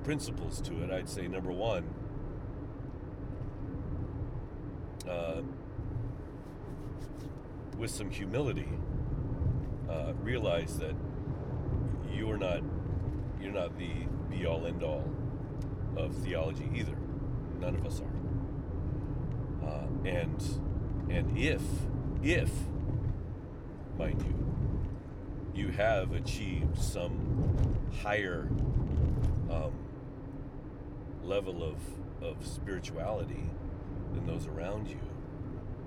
principles 0.03 0.61
to 0.61 0.83
it, 0.83 0.91
I'd 0.91 1.09
say 1.09 1.27
number 1.27 1.51
one. 1.51 1.83
Uh, 5.09 5.41
with 7.77 7.91
some 7.91 8.09
humility, 8.09 8.67
uh, 9.89 10.13
realize 10.21 10.77
that 10.79 10.95
you're 12.11 12.37
not 12.37 12.61
you're 13.41 13.51
not 13.51 13.77
the 13.77 13.89
be 14.29 14.45
all 14.45 14.65
end 14.65 14.83
all 14.83 15.03
of 15.95 16.15
theology 16.15 16.69
either. 16.75 16.95
None 17.59 17.75
of 17.75 17.85
us 17.85 18.01
are. 18.01 19.67
Uh, 19.67 19.87
and 20.05 20.43
and 21.09 21.37
if 21.37 21.61
if 22.21 22.51
mind 23.97 24.21
you, 24.21 25.63
you 25.63 25.69
have 25.69 26.11
achieved 26.13 26.77
some 26.77 27.57
higher 28.01 28.47
um, 29.49 29.73
level 31.23 31.63
of 31.63 31.75
of 32.21 32.45
spirituality 32.45 33.49
than 34.13 34.25
those 34.25 34.47
around 34.47 34.87
you. 34.87 34.99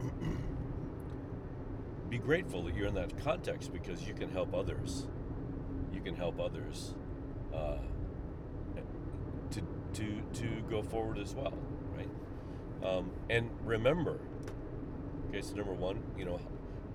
be 2.11 2.18
grateful 2.18 2.64
that 2.64 2.75
you're 2.75 2.88
in 2.88 2.94
that 2.94 3.16
context 3.23 3.73
because 3.73 4.07
you 4.07 4.12
can 4.12 4.31
help 4.31 4.53
others. 4.53 5.07
You 5.94 6.01
can 6.01 6.16
help 6.16 6.40
others 6.40 6.92
uh, 7.55 7.77
to 9.53 9.61
to 9.94 10.23
to 10.35 10.46
go 10.68 10.83
forward 10.83 11.18
as 11.18 11.35
well, 11.35 11.55
right? 11.96 12.09
Um, 12.85 13.12
and 13.31 13.49
remember, 13.64 14.18
okay, 15.29 15.40
so 15.40 15.55
number 15.55 15.73
one, 15.73 16.03
you 16.18 16.25
know, 16.25 16.40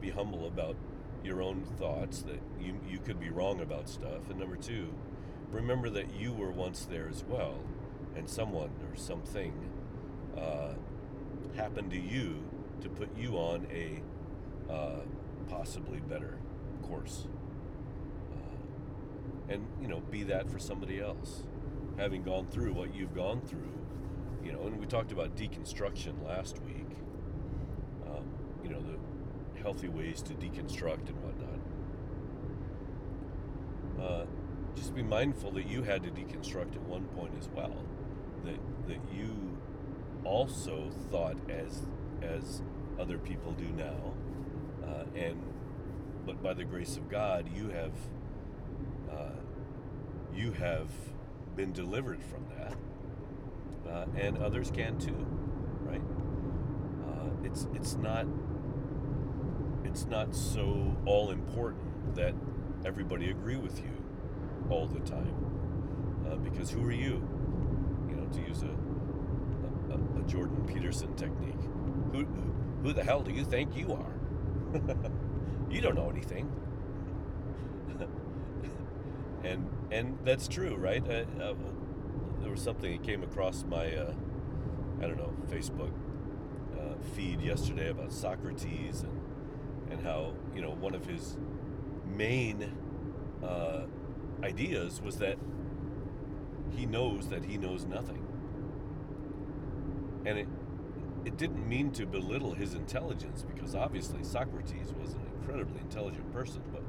be 0.01 0.09
humble 0.09 0.47
about 0.47 0.75
your 1.23 1.41
own 1.41 1.63
thoughts 1.77 2.21
that 2.23 2.41
you 2.59 2.77
you 2.85 2.99
could 2.99 3.19
be 3.19 3.29
wrong 3.29 3.61
about 3.61 3.87
stuff, 3.87 4.29
and 4.29 4.37
number 4.37 4.57
two, 4.57 4.93
remember 5.49 5.89
that 5.91 6.13
you 6.13 6.33
were 6.33 6.51
once 6.51 6.85
there 6.85 7.07
as 7.07 7.23
well, 7.23 7.59
and 8.17 8.29
someone 8.29 8.71
or 8.89 8.97
something 8.97 9.53
uh, 10.37 10.73
happened 11.55 11.91
to 11.91 11.99
you 11.99 12.43
to 12.81 12.89
put 12.89 13.15
you 13.17 13.37
on 13.37 13.65
a 13.71 14.01
uh, 14.69 15.01
possibly 15.47 15.99
better 15.99 16.37
course. 16.83 17.27
Uh, 18.31 19.53
and, 19.53 19.67
you 19.81 19.87
know, 19.87 19.99
be 20.11 20.23
that 20.23 20.49
for 20.49 20.59
somebody 20.59 20.99
else. 20.99 21.43
Having 21.97 22.23
gone 22.23 22.47
through 22.47 22.73
what 22.73 22.93
you've 22.93 23.15
gone 23.15 23.41
through, 23.41 23.71
you 24.43 24.51
know, 24.51 24.61
and 24.63 24.79
we 24.79 24.85
talked 24.85 25.11
about 25.11 25.35
deconstruction 25.35 26.25
last 26.25 26.59
week, 26.63 26.87
um, 28.05 28.25
you 28.63 28.69
know, 28.69 28.81
the 28.81 28.97
healthy 29.61 29.87
ways 29.87 30.21
to 30.23 30.33
deconstruct 30.33 31.07
and 31.07 31.17
whatnot. 31.23 31.59
Uh, 33.99 34.25
just 34.75 34.93
be 34.93 35.01
mindful 35.01 35.51
that 35.51 35.67
you 35.67 35.83
had 35.83 36.03
to 36.03 36.09
deconstruct 36.09 36.75
at 36.75 36.81
one 36.81 37.05
point 37.15 37.33
as 37.39 37.47
well. 37.55 37.73
That, 38.43 38.59
that 38.87 38.99
you 39.13 39.57
also 40.25 40.91
thought 41.09 41.37
as 41.49 41.87
as 42.21 42.61
other 42.99 43.17
people 43.17 43.53
do 43.53 43.67
now, 43.75 44.13
uh, 44.87 45.03
and 45.15 45.41
but 46.25 46.41
by 46.41 46.53
the 46.53 46.63
grace 46.63 46.97
of 46.97 47.09
God, 47.09 47.47
you 47.55 47.69
have 47.69 47.93
uh, 49.11 49.29
you 50.33 50.51
have 50.53 50.89
been 51.55 51.71
delivered 51.71 52.21
from 52.23 52.45
that, 52.57 52.75
uh, 53.91 54.05
and 54.17 54.37
others 54.39 54.71
can 54.71 54.97
too, 54.97 55.25
right? 55.83 56.01
Uh, 57.07 57.29
it's 57.43 57.67
it's 57.75 57.95
not 57.95 58.25
it's 59.83 60.05
not 60.05 60.35
so 60.35 60.95
all 61.05 61.31
important 61.31 62.15
that 62.15 62.33
everybody 62.85 63.29
agree 63.29 63.57
with 63.57 63.79
you 63.79 63.91
all 64.69 64.87
the 64.87 64.99
time, 65.01 65.35
uh, 66.29 66.35
because 66.37 66.71
who 66.71 66.83
are 66.83 66.91
you? 66.91 67.27
You 68.09 68.15
know, 68.15 68.25
to 68.33 68.41
use 68.41 68.63
a, 68.63 69.93
a, 69.93 70.19
a 70.19 70.23
Jordan 70.27 70.65
Peterson 70.65 71.15
technique. 71.15 71.53
Who, 72.11 72.25
who 72.25 72.53
who 72.83 72.93
the 72.93 73.03
hell 73.03 73.21
do 73.21 73.31
you 73.31 73.45
think 73.45 73.75
you 73.77 73.93
are? 73.93 74.14
You 75.69 75.81
don't 75.81 75.95
know 75.95 76.09
anything. 76.09 76.51
and 79.43 79.69
and 79.91 80.17
that's 80.23 80.47
true, 80.47 80.75
right? 80.75 81.03
Uh, 81.07 81.25
uh, 81.41 81.53
there 82.41 82.51
was 82.51 82.61
something 82.61 82.91
that 82.91 83.03
came 83.05 83.23
across 83.23 83.63
my 83.63 83.95
uh, 83.95 84.13
I 85.01 85.07
don't 85.07 85.17
know 85.17 85.33
Facebook 85.49 85.91
uh, 86.79 86.95
feed 87.15 87.41
yesterday 87.41 87.89
about 87.89 88.11
Socrates 88.11 89.01
and 89.03 89.21
and 89.91 90.01
how 90.03 90.33
you 90.55 90.61
know 90.61 90.71
one 90.71 90.95
of 90.95 91.05
his 91.05 91.37
main 92.07 92.71
uh, 93.43 93.83
ideas 94.43 95.01
was 95.01 95.17
that 95.17 95.37
he 96.75 96.85
knows 96.85 97.29
that 97.29 97.45
he 97.45 97.57
knows 97.57 97.85
nothing, 97.85 98.25
and 100.25 100.39
it 100.39 100.47
it 101.25 101.37
didn't 101.37 101.67
mean 101.67 101.91
to 101.91 102.05
belittle 102.05 102.53
his 102.53 102.75
intelligence 102.75 103.43
because 103.43 103.75
obviously 103.75 104.23
Socrates 104.23 104.93
was 105.01 105.13
an 105.13 105.25
incredibly 105.39 105.81
intelligent 105.81 106.31
person, 106.31 106.61
but 106.71 106.83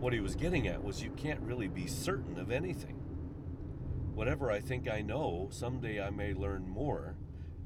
what 0.00 0.12
he 0.12 0.20
was 0.20 0.34
getting 0.34 0.66
at 0.68 0.82
was 0.82 1.02
you 1.02 1.10
can't 1.16 1.40
really 1.40 1.68
be 1.68 1.86
certain 1.86 2.38
of 2.38 2.50
anything. 2.50 2.96
Whatever 4.14 4.50
I 4.50 4.60
think 4.60 4.90
I 4.90 5.00
know, 5.00 5.48
someday 5.50 6.02
I 6.02 6.10
may 6.10 6.34
learn 6.34 6.68
more 6.68 7.16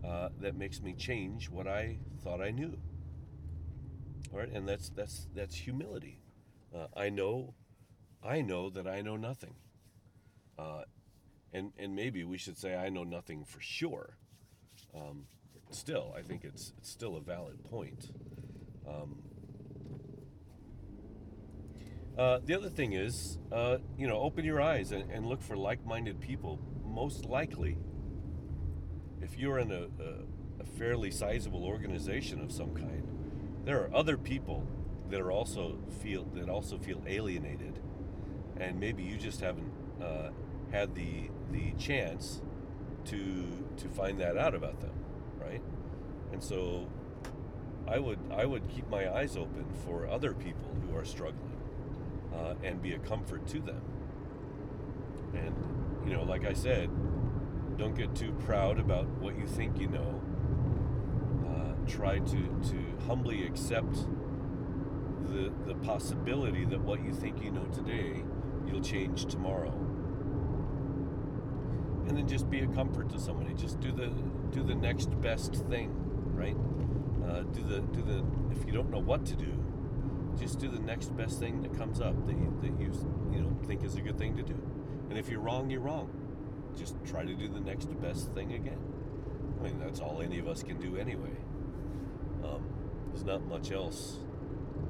uh, 0.05 0.29
that 0.41 0.57
makes 0.57 0.83
me 0.83 0.95
change 0.95 1.49
what 1.49 1.67
I 1.67 1.99
thought 2.23 2.41
I 2.41 2.51
knew. 2.51 2.79
All 4.33 4.39
right, 4.39 4.51
and 4.53 4.69
that's 4.69 4.91
that's 4.91 5.27
that's 5.35 5.55
humility. 5.55 6.21
Uh, 6.75 6.87
I 6.97 7.09
know, 7.09 7.55
I 8.23 8.43
know 8.43 8.71
that 8.71 8.87
I 8.87 9.01
know 9.01 9.17
nothing. 9.17 9.55
Uh, 10.59 10.83
and 11.53 11.73
and 11.79 11.95
maybe 11.95 12.25
we 12.25 12.39
should 12.39 12.59
say 12.59 12.75
I 12.77 12.89
know 12.89 13.05
nothing 13.05 13.45
for 13.45 13.61
sure. 13.61 14.17
Um, 14.95 15.27
still, 15.71 16.15
I 16.17 16.23
think 16.23 16.45
it's 16.45 16.73
it's 16.79 16.91
still 16.91 17.17
a 17.17 17.21
valid 17.21 17.63
point. 17.65 18.11
Um, 18.87 19.23
uh, 22.19 22.41
the 22.45 22.55
other 22.55 22.69
thing 22.69 22.93
is, 22.93 23.39
uh, 23.53 23.79
you 23.97 24.07
know, 24.07 24.19
open 24.19 24.45
your 24.45 24.61
eyes 24.61 24.93
and, 24.93 25.11
and 25.11 25.27
look 25.27 25.41
for 25.41 25.57
like-minded 25.57 26.21
people. 26.21 26.59
Most 26.85 27.25
likely, 27.25 27.79
if 29.23 29.39
you're 29.39 29.59
in 29.59 29.71
a, 29.71 29.85
a, 30.03 30.61
a 30.61 30.65
fairly 30.77 31.11
sizable 31.11 31.65
organization 31.65 32.41
of 32.41 32.53
some 32.53 32.75
kind, 32.75 33.07
there 33.65 33.81
are 33.81 33.95
other 33.95 34.19
people 34.19 34.67
that 35.09 35.21
are 35.21 35.33
also 35.33 35.79
feel 36.03 36.25
that 36.35 36.49
also 36.49 36.79
feel 36.79 37.03
alienated, 37.07 37.79
and 38.59 38.79
maybe 38.79 39.03
you 39.03 39.17
just 39.17 39.41
haven't 39.41 39.73
uh, 40.03 40.31
had 40.73 40.95
the 40.95 41.31
the 41.51 41.73
chance 41.73 42.43
to 43.07 43.67
to 43.77 43.89
find 43.89 44.21
that 44.21 44.37
out 44.37 44.55
about 44.55 44.81
them, 44.81 44.93
right? 45.41 45.63
And 46.33 46.43
so 46.43 46.89
I 47.89 47.99
would 47.99 48.19
I 48.31 48.45
would 48.47 48.69
keep 48.69 48.89
my 48.89 49.13
eyes 49.13 49.37
open 49.37 49.67
for 49.85 50.09
other 50.09 50.33
people 50.33 50.77
who 50.87 50.97
are 50.97 51.05
struggling, 51.05 51.59
uh, 52.35 52.55
and 52.63 52.81
be 52.81 52.93
a 52.93 52.99
comfort 52.99 53.47
to 53.49 53.61
them. 53.61 53.83
And 55.35 55.55
you 56.07 56.15
know, 56.15 56.23
like 56.23 56.47
I 56.47 56.53
said, 56.53 56.91
don't 57.77 57.95
get 57.95 58.15
too 58.15 58.33
proud 58.45 58.79
about 58.79 59.07
what 59.21 59.39
you 59.39 59.47
think 59.47 59.79
you 59.81 59.89
know. 59.89 60.21
Uh, 61.47 61.87
try 61.87 62.19
to 62.19 62.37
to 62.71 63.05
humbly 63.07 63.45
accept 63.45 64.07
the 65.29 65.53
the 65.67 65.75
possibility 65.83 66.65
that 66.65 66.81
what 66.81 67.03
you 67.05 67.13
think 67.13 67.43
you 67.43 67.51
know 67.51 67.65
today, 67.67 68.23
you'll 68.67 68.81
change 68.83 69.27
tomorrow. 69.27 69.90
And 72.11 72.19
then 72.19 72.27
just 72.27 72.51
be 72.51 72.59
a 72.59 72.67
comfort 72.67 73.09
to 73.11 73.21
somebody. 73.21 73.55
Just 73.55 73.79
do 73.79 73.93
the 73.93 74.09
do 74.51 74.65
the 74.65 74.75
next 74.75 75.09
best 75.21 75.55
thing, 75.67 75.93
right? 76.35 76.57
Uh, 77.25 77.43
do 77.43 77.63
the 77.63 77.83
do 77.83 78.03
the 78.03 78.25
if 78.51 78.67
you 78.67 78.73
don't 78.73 78.91
know 78.91 78.99
what 78.99 79.25
to 79.27 79.37
do, 79.37 79.57
just 80.37 80.59
do 80.59 80.69
the 80.69 80.81
next 80.81 81.17
best 81.17 81.39
thing 81.39 81.63
that 81.63 81.73
comes 81.79 82.01
up 82.01 82.27
that 82.27 82.33
you, 82.33 82.59
that 82.63 82.81
you 82.81 82.93
you 83.33 83.41
know 83.41 83.57
think 83.65 83.85
is 83.85 83.95
a 83.95 84.01
good 84.01 84.19
thing 84.19 84.37
to 84.37 84.43
do. 84.43 84.61
And 85.09 85.19
if 85.19 85.29
you're 85.29 85.39
wrong, 85.39 85.71
you're 85.71 85.83
wrong. 85.83 86.11
Just 86.77 86.97
try 87.07 87.25
to 87.25 87.33
do 87.33 87.49
the 87.49 87.61
next 87.61 87.87
best 88.03 88.33
thing 88.33 88.55
again. 88.55 88.81
I 89.61 89.63
mean, 89.63 89.79
that's 89.79 90.01
all 90.01 90.21
any 90.21 90.41
of 90.41 90.49
us 90.49 90.65
can 90.65 90.81
do 90.81 90.97
anyway. 90.97 91.37
Um, 92.43 92.65
there's 93.13 93.23
not 93.23 93.47
much 93.47 93.71
else 93.71 94.17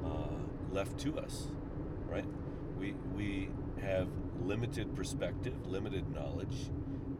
uh, 0.03 0.39
left 0.71 0.97
to 1.01 1.19
us, 1.19 1.49
right? 2.09 2.25
We 2.79 2.95
we 3.15 3.49
have 3.79 4.07
limited 4.43 4.95
perspective, 4.95 5.67
limited 5.67 6.11
knowledge, 6.15 6.71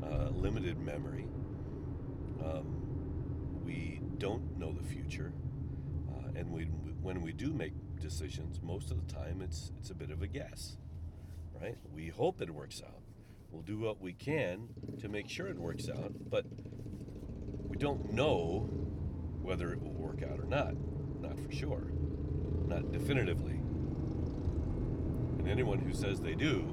uh, 0.04 0.30
limited 0.30 0.80
memory. 0.80 1.28
Um, 2.44 3.64
we 3.64 4.02
don't 4.18 4.58
know 4.58 4.72
the 4.74 4.84
future, 4.84 5.34
uh, 6.10 6.30
and 6.36 6.52
we, 6.52 6.64
when 7.02 7.22
we 7.22 7.32
do 7.32 7.54
make 7.54 7.74
decisions, 8.00 8.60
most 8.62 8.92
of 8.92 9.06
the 9.06 9.14
time 9.14 9.42
it's 9.42 9.72
it's 9.80 9.92
a 9.92 9.96
bit 9.96 10.12
of 10.12 10.22
a 10.22 10.28
guess, 10.28 10.78
right? 11.62 11.78
We 11.94 12.08
hope 12.08 12.42
it 12.42 12.50
works 12.50 12.82
out. 12.86 13.02
We'll 13.52 13.62
do 13.62 13.80
what 13.80 14.02
we 14.02 14.14
can 14.14 14.70
to 15.02 15.10
make 15.10 15.30
sure 15.30 15.48
it 15.48 15.58
works 15.58 15.90
out, 15.90 16.14
but 16.30 16.46
we 17.68 17.78
don't 17.78 18.14
know 18.14 18.70
whether 19.42 19.72
it 19.74 19.82
will 19.82 19.94
work 19.94 20.24
out 20.24 20.40
or 20.40 20.46
not. 20.46 20.74
Not 21.22 21.40
for 21.40 21.52
sure, 21.52 21.92
not 22.68 22.92
definitively. 22.92 23.60
And 25.40 25.48
anyone 25.48 25.80
who 25.80 25.94
says 25.94 26.20
they 26.20 26.36
do, 26.36 26.68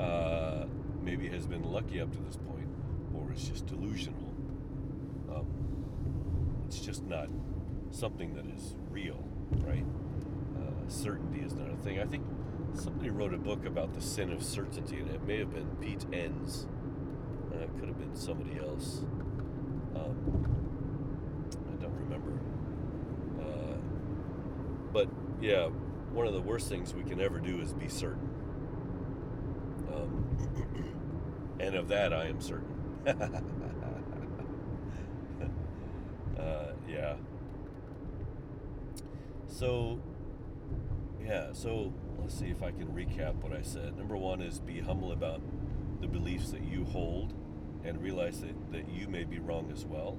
uh, 0.00 0.66
maybe 1.02 1.28
has 1.28 1.46
been 1.46 1.64
lucky 1.64 2.00
up 2.00 2.12
to 2.12 2.18
this 2.22 2.36
point, 2.36 2.68
or 3.14 3.32
is 3.32 3.48
just 3.48 3.66
delusional. 3.66 4.32
Um, 5.34 5.46
it's 6.66 6.80
just 6.80 7.04
not 7.04 7.28
something 7.90 8.34
that 8.34 8.46
is 8.46 8.74
real, 8.90 9.22
right? 9.64 9.84
Uh, 10.56 10.88
certainty 10.88 11.40
is 11.40 11.54
not 11.54 11.70
a 11.70 11.76
thing. 11.76 12.00
I 12.00 12.06
think 12.06 12.24
somebody 12.74 13.10
wrote 13.10 13.34
a 13.34 13.38
book 13.38 13.66
about 13.66 13.94
the 13.94 14.00
sin 14.00 14.32
of 14.32 14.42
certainty, 14.42 14.98
and 14.98 15.10
it 15.10 15.26
may 15.26 15.38
have 15.38 15.52
been 15.52 15.68
Pete 15.80 16.06
Enns. 16.12 16.66
Uh, 17.52 17.58
it 17.58 17.70
could 17.78 17.88
have 17.88 17.98
been 17.98 18.14
somebody 18.16 18.58
else. 18.58 19.00
Um, 19.94 20.46
I 21.70 21.82
don't 21.82 21.94
remember. 21.94 22.32
Uh, 23.40 23.76
but 24.92 25.08
yeah, 25.40 25.66
one 26.12 26.26
of 26.26 26.32
the 26.32 26.40
worst 26.40 26.68
things 26.68 26.94
we 26.94 27.02
can 27.02 27.20
ever 27.20 27.38
do 27.38 27.60
is 27.60 27.72
be 27.72 27.88
certain. 27.88 28.28
And 31.60 31.74
of 31.74 31.88
that 31.88 32.12
I 32.12 32.26
am 32.26 32.40
certain. 32.40 32.74
uh, 36.38 36.72
yeah. 36.88 37.14
So, 39.46 40.00
yeah, 41.24 41.52
so 41.52 41.92
let's 42.20 42.34
see 42.38 42.48
if 42.48 42.62
I 42.62 42.70
can 42.70 42.88
recap 42.88 43.34
what 43.36 43.52
I 43.52 43.62
said. 43.62 43.96
Number 43.96 44.16
one 44.16 44.40
is 44.40 44.58
be 44.58 44.80
humble 44.80 45.12
about 45.12 45.40
the 46.00 46.08
beliefs 46.08 46.50
that 46.50 46.62
you 46.62 46.84
hold 46.84 47.34
and 47.84 48.02
realize 48.02 48.40
that, 48.40 48.72
that 48.72 48.88
you 48.88 49.08
may 49.08 49.24
be 49.24 49.38
wrong 49.38 49.70
as 49.72 49.84
well. 49.84 50.18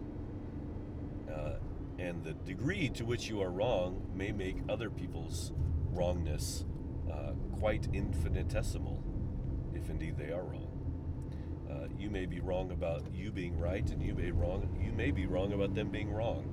Uh, 1.31 1.55
and 1.99 2.23
the 2.23 2.33
degree 2.33 2.89
to 2.89 3.05
which 3.05 3.29
you 3.29 3.41
are 3.41 3.49
wrong 3.49 4.01
may 4.15 4.31
make 4.31 4.57
other 4.67 4.89
people's 4.89 5.51
wrongness 5.91 6.65
uh, 7.11 7.31
quite 7.59 7.87
infinitesimal, 7.93 8.92
if 9.83 9.89
indeed 9.89 10.17
they 10.17 10.31
are 10.31 10.43
wrong. 10.43 10.69
Uh, 11.69 11.87
you 11.97 12.09
may 12.09 12.25
be 12.25 12.39
wrong 12.39 12.71
about 12.71 13.03
you 13.13 13.31
being 13.31 13.57
right, 13.57 13.89
and 13.89 14.01
you 14.01 14.13
may 14.13 14.31
wrong 14.31 14.77
you 14.81 14.91
may 14.93 15.11
be 15.11 15.25
wrong 15.25 15.53
about 15.53 15.73
them 15.73 15.89
being 15.89 16.11
wrong. 16.11 16.43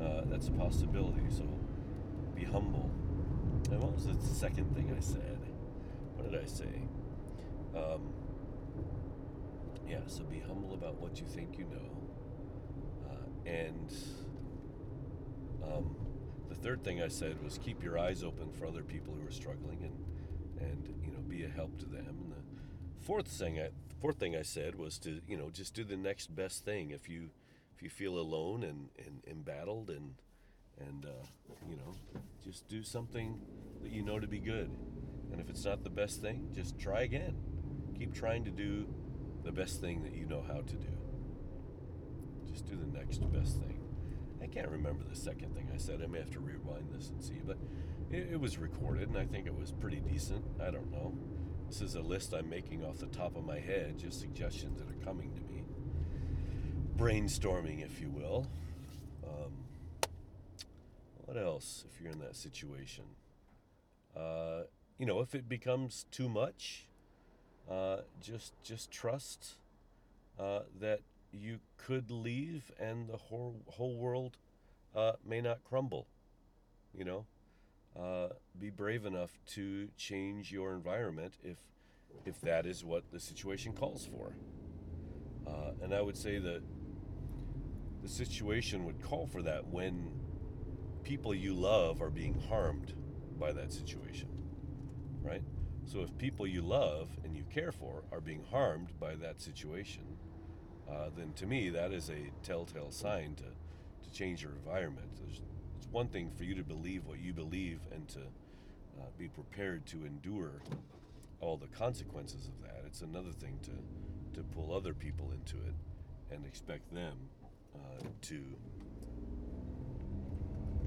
Uh, 0.00 0.22
that's 0.26 0.48
a 0.48 0.52
possibility. 0.52 1.22
So 1.30 1.44
be 2.34 2.44
humble. 2.44 2.90
And 3.70 3.80
what 3.82 3.94
was 3.94 4.06
the 4.06 4.34
second 4.34 4.74
thing 4.74 4.94
I 4.96 5.00
said? 5.00 5.38
What 6.14 6.30
did 6.30 6.40
I 6.40 6.46
say? 6.46 6.82
Um, 7.74 8.12
yeah. 9.88 10.00
So 10.06 10.24
be 10.24 10.40
humble 10.40 10.74
about 10.74 11.00
what 11.00 11.20
you 11.20 11.26
think 11.26 11.58
you 11.58 11.64
know, 11.64 13.10
uh, 13.10 13.48
and 13.48 13.94
um, 15.62 15.96
the 16.48 16.54
third 16.54 16.84
thing 16.84 17.02
I 17.02 17.08
said 17.08 17.42
was 17.42 17.58
keep 17.58 17.82
your 17.82 17.98
eyes 17.98 18.22
open 18.22 18.50
for 18.52 18.66
other 18.66 18.82
people 18.82 19.14
who 19.14 19.26
are 19.26 19.32
struggling 19.32 19.78
and 19.82 20.04
and 20.60 20.94
you 21.04 21.12
know 21.12 21.20
be 21.20 21.44
a 21.44 21.48
help 21.48 21.78
to 21.78 21.86
them. 21.86 22.23
Fourth 23.04 23.28
thing 23.28 23.60
I 23.60 23.68
fourth 24.00 24.16
thing 24.16 24.34
I 24.34 24.42
said 24.42 24.76
was 24.76 24.98
to 25.00 25.20
you 25.28 25.36
know 25.36 25.50
just 25.50 25.74
do 25.74 25.84
the 25.84 25.96
next 25.96 26.34
best 26.34 26.64
thing 26.64 26.90
if 26.90 27.08
you 27.08 27.28
if 27.76 27.82
you 27.82 27.90
feel 27.90 28.18
alone 28.18 28.62
and, 28.62 28.88
and 28.98 29.22
embattled 29.30 29.90
and 29.90 30.14
and 30.80 31.04
uh, 31.04 31.26
you 31.68 31.76
know 31.76 32.20
just 32.42 32.66
do 32.66 32.82
something 32.82 33.38
that 33.82 33.92
you 33.92 34.02
know 34.02 34.18
to 34.18 34.26
be 34.26 34.38
good. 34.38 34.70
And 35.32 35.40
if 35.40 35.50
it's 35.50 35.64
not 35.64 35.82
the 35.82 35.90
best 35.90 36.22
thing, 36.22 36.48
just 36.54 36.78
try 36.78 37.02
again. 37.02 37.36
Keep 37.98 38.14
trying 38.14 38.44
to 38.44 38.50
do 38.50 38.86
the 39.44 39.52
best 39.52 39.80
thing 39.80 40.02
that 40.02 40.14
you 40.14 40.26
know 40.26 40.42
how 40.46 40.60
to 40.60 40.76
do. 40.76 40.88
Just 42.50 42.66
do 42.66 42.76
the 42.76 42.98
next 42.98 43.18
best 43.32 43.58
thing. 43.58 43.80
I 44.42 44.46
can't 44.46 44.68
remember 44.68 45.04
the 45.04 45.16
second 45.16 45.54
thing 45.54 45.70
I 45.74 45.78
said. 45.78 46.00
I 46.02 46.06
may 46.06 46.18
have 46.18 46.30
to 46.30 46.40
rewind 46.40 46.90
this 46.92 47.10
and 47.10 47.22
see, 47.22 47.40
but 47.44 47.58
it, 48.10 48.28
it, 48.32 48.40
was 48.40 48.58
recorded, 48.58 49.08
and 49.08 49.18
I 49.18 49.24
think 49.24 49.46
it 49.46 49.58
was 49.58 49.72
pretty 49.72 50.00
decent. 50.00 50.44
I 50.60 50.70
don't 50.70 50.90
know. 50.92 51.14
This 51.68 51.80
is 51.80 51.94
a 51.96 52.00
list 52.00 52.32
I'm 52.32 52.48
making 52.48 52.84
off 52.84 52.98
the 52.98 53.06
top 53.06 53.36
of 53.36 53.44
my 53.44 53.58
head, 53.58 53.98
just 53.98 54.20
suggestions 54.20 54.78
that 54.78 54.88
are 54.88 55.04
coming 55.04 55.32
to 55.34 55.40
me. 55.52 55.64
Brainstorming, 56.96 57.84
if 57.84 58.00
you 58.00 58.08
will. 58.08 58.46
Um, 59.24 59.52
what 61.24 61.36
else 61.36 61.84
if 61.90 62.00
you're 62.00 62.12
in 62.12 62.20
that 62.20 62.36
situation? 62.36 63.04
Uh, 64.16 64.62
you 64.98 65.06
know, 65.06 65.20
if 65.20 65.34
it 65.34 65.48
becomes 65.48 66.06
too 66.10 66.28
much, 66.28 66.84
uh, 67.70 67.98
just 68.20 68.52
just 68.62 68.90
trust 68.90 69.54
uh, 70.38 70.60
that 70.80 71.00
you 71.32 71.58
could 71.76 72.10
leave 72.10 72.70
and 72.78 73.08
the 73.08 73.16
whole 73.16 73.56
whole 73.68 73.96
world 73.96 74.36
uh, 74.94 75.12
may 75.26 75.40
not 75.40 75.64
crumble. 75.64 76.06
You 76.96 77.04
know, 77.04 77.26
uh, 77.98 78.28
be 78.58 78.70
brave 78.70 79.04
enough 79.04 79.38
to 79.46 79.88
change 79.96 80.52
your 80.52 80.72
environment 80.72 81.34
if 81.42 81.58
if 82.24 82.40
that 82.40 82.64
is 82.64 82.84
what 82.84 83.04
the 83.12 83.20
situation 83.20 83.72
calls 83.72 84.06
for. 84.06 84.34
Uh, 85.46 85.72
and 85.82 85.94
I 85.94 86.00
would 86.00 86.16
say 86.16 86.38
that 86.38 86.62
the 88.02 88.08
situation 88.08 88.84
would 88.84 89.02
call 89.02 89.26
for 89.26 89.42
that 89.42 89.68
when 89.68 90.10
people 91.02 91.34
you 91.34 91.54
love 91.54 92.00
are 92.00 92.10
being 92.10 92.40
harmed 92.48 92.94
by 93.38 93.52
that 93.52 93.72
situation, 93.72 94.28
right? 95.22 95.42
So 95.86 96.00
if 96.00 96.16
people 96.16 96.46
you 96.46 96.62
love 96.62 97.08
and 97.24 97.36
you 97.36 97.44
care 97.52 97.72
for 97.72 98.04
are 98.10 98.20
being 98.20 98.44
harmed 98.50 98.98
by 98.98 99.16
that 99.16 99.40
situation, 99.40 100.04
uh, 100.88 101.10
then 101.16 101.32
to 101.34 101.46
me 101.46 101.68
that 101.70 101.92
is 101.92 102.10
a 102.10 102.30
telltale 102.42 102.90
sign 102.90 103.34
to, 103.36 103.44
to 103.44 104.14
change 104.16 104.42
your 104.42 104.52
environment. 104.52 105.08
There's, 105.18 105.40
one 105.94 106.08
thing 106.08 106.28
for 106.36 106.42
you 106.42 106.56
to 106.56 106.64
believe 106.64 107.06
what 107.06 107.20
you 107.20 107.32
believe 107.32 107.78
and 107.92 108.08
to 108.08 108.18
uh, 108.18 109.04
be 109.16 109.28
prepared 109.28 109.86
to 109.86 110.04
endure 110.04 110.60
all 111.40 111.56
the 111.56 111.68
consequences 111.68 112.48
of 112.48 112.62
that. 112.62 112.82
It's 112.84 113.02
another 113.02 113.30
thing 113.30 113.60
to, 113.62 114.36
to 114.36 114.44
pull 114.48 114.74
other 114.74 114.92
people 114.92 115.30
into 115.30 115.56
it 115.56 115.74
and 116.34 116.44
expect 116.44 116.92
them 116.92 117.16
uh, 117.76 118.02
to 118.22 118.42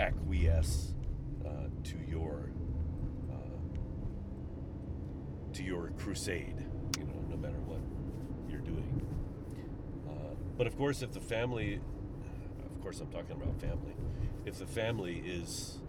acquiesce 0.01 0.93
uh, 1.45 1.69
to 1.85 1.97
your 2.05 2.51
uh, 3.31 3.57
to 5.53 5.63
your 5.63 5.91
crusade. 5.97 6.65
You 6.99 7.05
know, 7.05 7.13
no 7.29 7.37
matter 7.37 7.59
what 7.61 7.79
you're 8.51 8.59
doing. 8.59 9.07
But 10.57 10.65
of 10.65 10.75
course, 10.75 11.03
if 11.03 11.11
the 11.11 11.21
family, 11.21 11.79
course, 12.87 13.01
I'm 13.01 13.07
talking 13.07 13.35
about 13.35 13.59
family. 13.59 13.97
If 14.45 14.59
the 14.59 14.65
family 14.65 15.21
is 15.25 15.79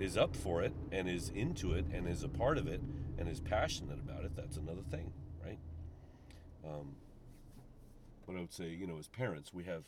is 0.00 0.16
up 0.16 0.34
for 0.34 0.64
it 0.64 0.72
and 0.90 1.08
is 1.08 1.28
into 1.28 1.74
it 1.74 1.84
and 1.92 2.08
is 2.08 2.24
a 2.24 2.28
part 2.28 2.58
of 2.58 2.66
it 2.66 2.80
and 3.18 3.28
is 3.28 3.38
passionate 3.38 4.00
about 4.00 4.24
it, 4.24 4.34
that's 4.34 4.56
another 4.56 4.82
thing, 4.90 5.12
right? 5.44 5.60
Um, 6.64 6.96
but 8.26 8.34
I 8.34 8.40
would 8.40 8.52
say, 8.52 8.70
you 8.70 8.88
know, 8.88 8.98
as 8.98 9.06
parents, 9.06 9.54
we 9.54 9.62
have 9.62 9.84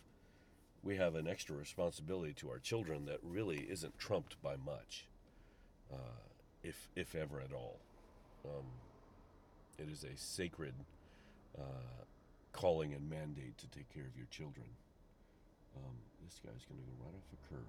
we 0.84 0.98
have 0.98 1.16
an 1.16 1.26
extra 1.26 1.56
responsibility 1.56 2.32
to 2.34 2.50
our 2.50 2.60
children 2.60 3.06
that 3.06 3.18
really 3.24 3.66
isn't 3.68 3.98
trumped 3.98 4.40
by 4.40 4.54
much, 4.54 5.08
uh, 5.92 6.28
if 6.62 6.90
if 6.94 7.16
ever 7.16 7.40
at 7.40 7.52
all. 7.52 7.80
Um, 8.44 8.66
it 9.78 9.90
is 9.90 10.04
a 10.04 10.16
sacred 10.16 10.74
uh, 11.58 12.04
calling 12.52 12.94
and 12.94 13.10
mandate 13.10 13.58
to 13.58 13.66
take 13.66 13.92
care 13.92 14.04
of 14.04 14.16
your 14.16 14.28
children. 14.30 14.68
Um, 15.76 15.96
this 16.24 16.40
guy's 16.44 16.64
going 16.64 16.80
to 16.80 16.86
go 16.86 17.04
right 17.04 17.14
off 17.14 17.28
a 17.32 17.36
curb. 17.48 17.66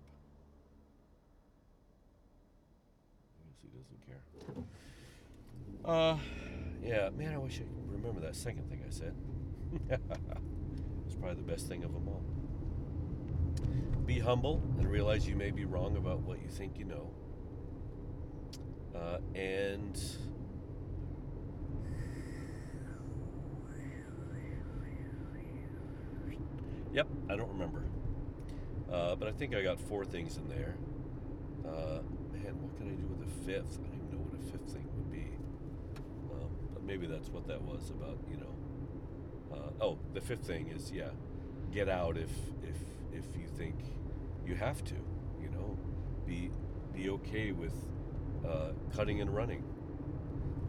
I 3.39 3.43
guess 3.47 3.59
he 3.61 3.69
doesn't 3.77 4.01
care. 4.05 4.23
Uh, 5.85 6.17
yeah, 6.83 7.09
man, 7.09 7.33
I 7.33 7.37
wish 7.37 7.55
I 7.59 7.63
could 7.63 7.91
remember 7.91 8.21
that 8.21 8.35
second 8.35 8.69
thing 8.69 8.81
I 8.85 8.89
said. 8.89 9.15
it's 11.05 11.15
probably 11.15 11.35
the 11.35 11.51
best 11.51 11.67
thing 11.67 11.83
of 11.83 11.93
them 11.93 12.07
all. 12.07 12.23
Be 14.05 14.19
humble 14.19 14.61
and 14.77 14.89
realize 14.89 15.27
you 15.27 15.35
may 15.35 15.51
be 15.51 15.65
wrong 15.65 15.97
about 15.97 16.19
what 16.21 16.41
you 16.41 16.49
think 16.49 16.77
you 16.77 16.85
know. 16.85 17.09
Uh, 18.95 19.17
and 19.35 19.99
Yep, 26.93 27.07
I 27.27 27.35
don't 27.35 27.49
remember. 27.49 27.83
Uh, 28.93 29.15
but 29.15 29.27
I 29.27 29.32
think 29.32 29.56
I 29.56 29.63
got 29.63 29.79
four 29.79 30.06
things 30.06 30.38
in 30.38 30.47
there. 30.47 30.75
Uh, 31.65 32.01
man, 32.32 32.53
what 32.62 32.77
can 32.77 32.88
I 32.88 32.93
do 32.93 33.08
with 33.08 33.27
a 33.27 33.45
fifth? 33.45 33.79
I 33.79 33.88
don't 33.88 33.95
even 33.95 34.12
know 34.12 34.23
what 34.23 34.39
a 34.39 34.51
fifth 34.51 34.71
thing 34.71 34.88
would 34.95 35.12
be. 35.12 35.32
Um, 36.32 36.49
but 36.73 36.84
maybe 36.84 37.08
that's 37.08 37.29
what 37.29 37.47
that 37.47 37.62
was 37.63 37.89
about, 37.89 38.19
you 38.29 38.38
know. 38.38 38.53
Uh, 39.51 39.84
oh, 39.84 39.97
the 40.13 40.21
fifth 40.21 40.45
thing 40.45 40.69
is, 40.69 40.91
yeah, 40.91 41.10
get 41.71 41.89
out 41.89 42.17
if 42.17 42.29
if 42.62 42.77
if 43.12 43.25
you 43.36 43.47
think 43.58 43.75
you 44.45 44.56
have 44.56 44.84
to. 44.86 44.95
You 45.41 45.49
know, 45.49 45.77
be 46.27 46.51
be 46.93 47.10
okay 47.10 47.51
with 47.51 47.73
uh, 48.47 48.73
cutting 48.95 49.21
and 49.21 49.34
running. 49.36 49.63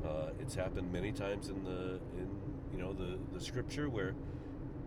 Uh, 0.03 0.31
it's 0.41 0.55
happened 0.55 0.91
many 0.91 1.13
times 1.13 1.49
in 1.49 1.63
the 1.65 2.01
in 2.19 2.29
you 2.73 2.79
know 2.79 2.95
the 2.95 3.19
the 3.33 3.41
scripture 3.41 3.91
where 3.91 4.15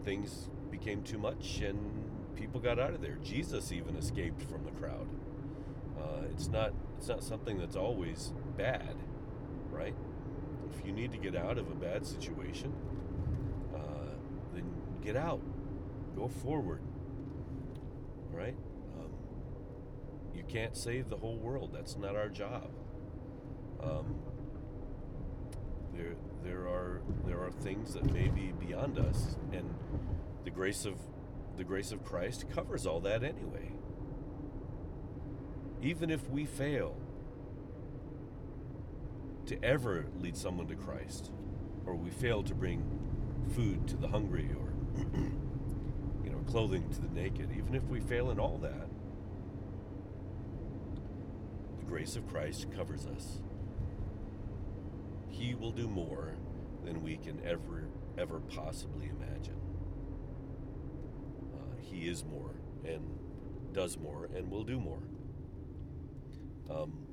things 0.03 0.49
became 0.71 1.03
too 1.03 1.17
much 1.17 1.61
and 1.61 1.77
people 2.37 2.59
got 2.59 2.79
out 2.79 2.93
of 2.93 3.01
there. 3.01 3.17
Jesus 3.23 3.71
even 3.71 3.95
escaped 3.95 4.41
from 4.43 4.63
the 4.63 4.71
crowd. 4.71 5.07
Uh, 5.99 6.25
it's 6.31 6.47
not 6.47 6.73
it's 6.97 7.07
not 7.07 7.23
something 7.23 7.57
that's 7.57 7.75
always 7.75 8.33
bad, 8.55 8.95
right? 9.71 9.95
If 10.71 10.85
you 10.85 10.91
need 10.91 11.11
to 11.11 11.17
get 11.17 11.35
out 11.35 11.57
of 11.57 11.69
a 11.69 11.75
bad 11.75 12.05
situation, 12.05 12.73
uh, 13.75 14.13
then 14.53 14.65
get 15.01 15.15
out, 15.15 15.41
go 16.15 16.27
forward, 16.27 16.81
right? 18.31 18.55
Um, 18.99 19.11
you 20.35 20.43
can't 20.47 20.75
save 20.75 21.09
the 21.09 21.17
whole 21.17 21.37
world. 21.37 21.71
That's 21.73 21.97
not 21.97 22.15
our 22.15 22.29
job. 22.29 22.69
Um, 23.81 24.15
there 25.93 26.15
there 26.43 26.67
are 26.67 27.01
there 27.25 27.43
are 27.43 27.51
things 27.51 27.93
that 27.93 28.11
may 28.11 28.27
be 28.27 28.53
beyond 28.59 28.99
us, 28.99 29.35
and 29.51 29.73
the 30.43 30.51
grace 30.51 30.85
of 30.85 30.95
the 31.57 31.63
grace 31.63 31.91
of 31.91 32.05
Christ 32.05 32.45
covers 32.53 32.85
all 32.85 32.99
that 33.01 33.23
anyway. 33.23 33.71
Even 35.81 36.09
if 36.09 36.29
we 36.29 36.45
fail 36.45 36.95
to 39.47 39.63
ever 39.63 40.05
lead 40.19 40.37
someone 40.37 40.67
to 40.67 40.75
Christ, 40.75 41.31
or 41.85 41.95
we 41.95 42.09
fail 42.09 42.43
to 42.43 42.53
bring 42.53 42.83
food 43.55 43.87
to 43.87 43.95
the 43.95 44.07
hungry, 44.07 44.49
or 44.57 44.73
you 46.23 46.29
know, 46.29 46.39
clothing 46.47 46.89
to 46.89 47.01
the 47.01 47.09
naked, 47.09 47.49
even 47.57 47.73
if 47.73 47.83
we 47.85 47.99
fail 47.99 48.29
in 48.29 48.39
all 48.39 48.57
that, 48.59 48.87
the 51.79 51.85
grace 51.85 52.15
of 52.15 52.27
Christ 52.27 52.67
covers 52.75 53.07
us. 53.07 53.39
He 55.29 55.55
will 55.55 55.71
do 55.71 55.87
more 55.87 56.35
than 56.83 57.03
we 57.03 57.17
can 57.17 57.39
ever, 57.45 57.87
ever 58.17 58.39
possibly 58.39 59.09
imagine. 59.09 59.66
He 61.97 62.09
is 62.09 62.23
more 62.23 62.51
and 62.85 63.01
does 63.73 63.97
more 63.97 64.29
and 64.35 64.51
will 64.51 64.63
do 64.63 64.79
more 64.79 65.01
um, 66.69 67.07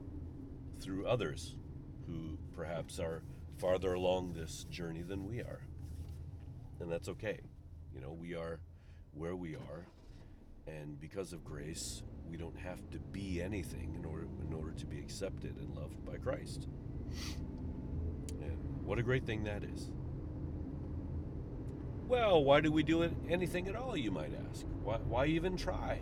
through 0.78 1.06
others 1.06 1.56
who 2.06 2.36
perhaps 2.54 2.98
are 2.98 3.22
farther 3.56 3.94
along 3.94 4.34
this 4.34 4.64
journey 4.64 5.00
than 5.00 5.26
we 5.26 5.40
are. 5.40 5.60
And 6.80 6.92
that's 6.92 7.08
okay. 7.08 7.40
You 7.94 8.02
know, 8.02 8.12
we 8.12 8.34
are 8.34 8.60
where 9.14 9.34
we 9.34 9.54
are, 9.54 9.86
and 10.66 11.00
because 11.00 11.32
of 11.32 11.44
grace, 11.44 12.02
we 12.28 12.36
don't 12.36 12.58
have 12.58 12.78
to 12.90 12.98
be 12.98 13.40
anything 13.40 13.94
in 13.94 14.04
order 14.04 14.26
in 14.46 14.52
order 14.52 14.72
to 14.72 14.86
be 14.86 14.98
accepted 14.98 15.56
and 15.56 15.74
loved 15.74 16.04
by 16.04 16.16
Christ. 16.16 16.68
And 18.42 18.58
what 18.84 18.98
a 18.98 19.02
great 19.02 19.24
thing 19.24 19.44
that 19.44 19.64
is. 19.64 19.88
Well, 22.14 22.44
why 22.44 22.60
do 22.60 22.70
we 22.70 22.84
do 22.84 23.10
anything 23.28 23.66
at 23.66 23.74
all, 23.74 23.96
you 23.96 24.12
might 24.12 24.30
ask? 24.48 24.64
Why, 24.84 24.98
why 24.98 25.26
even 25.26 25.56
try? 25.56 25.98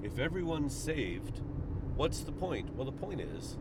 If 0.00 0.20
everyone's 0.20 0.72
saved, 0.72 1.40
what's 1.96 2.20
the 2.20 2.30
point? 2.30 2.76
Well, 2.76 2.84
the 2.84 2.92
point 2.92 3.20
is, 3.20 3.58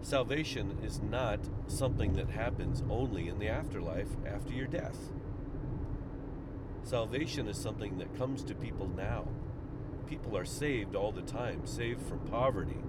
salvation 0.00 0.78
is 0.82 1.00
not 1.00 1.38
something 1.68 2.14
that 2.14 2.28
happens 2.28 2.82
only 2.90 3.28
in 3.28 3.38
the 3.38 3.46
afterlife 3.46 4.08
after 4.26 4.52
your 4.52 4.66
death. 4.66 4.98
Salvation 6.82 7.46
is 7.46 7.56
something 7.56 7.98
that 7.98 8.18
comes 8.18 8.42
to 8.42 8.54
people 8.56 8.88
now. 8.88 9.28
People 10.08 10.36
are 10.36 10.44
saved 10.44 10.96
all 10.96 11.12
the 11.12 11.22
time, 11.22 11.64
saved 11.68 12.02
from 12.02 12.18
poverty, 12.18 12.82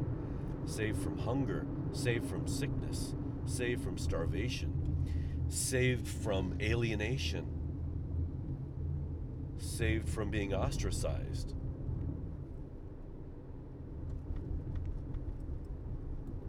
saved 0.65 1.03
from 1.03 1.19
hunger, 1.19 1.67
saved 1.91 2.27
from 2.27 2.47
sickness, 2.47 3.13
saved 3.45 3.83
from 3.83 3.99
starvation, 3.99 5.05
saved 5.49 6.07
from 6.07 6.57
alienation 6.59 7.52
saved 9.63 10.09
from 10.09 10.29
being 10.29 10.53
ostracized. 10.53 11.53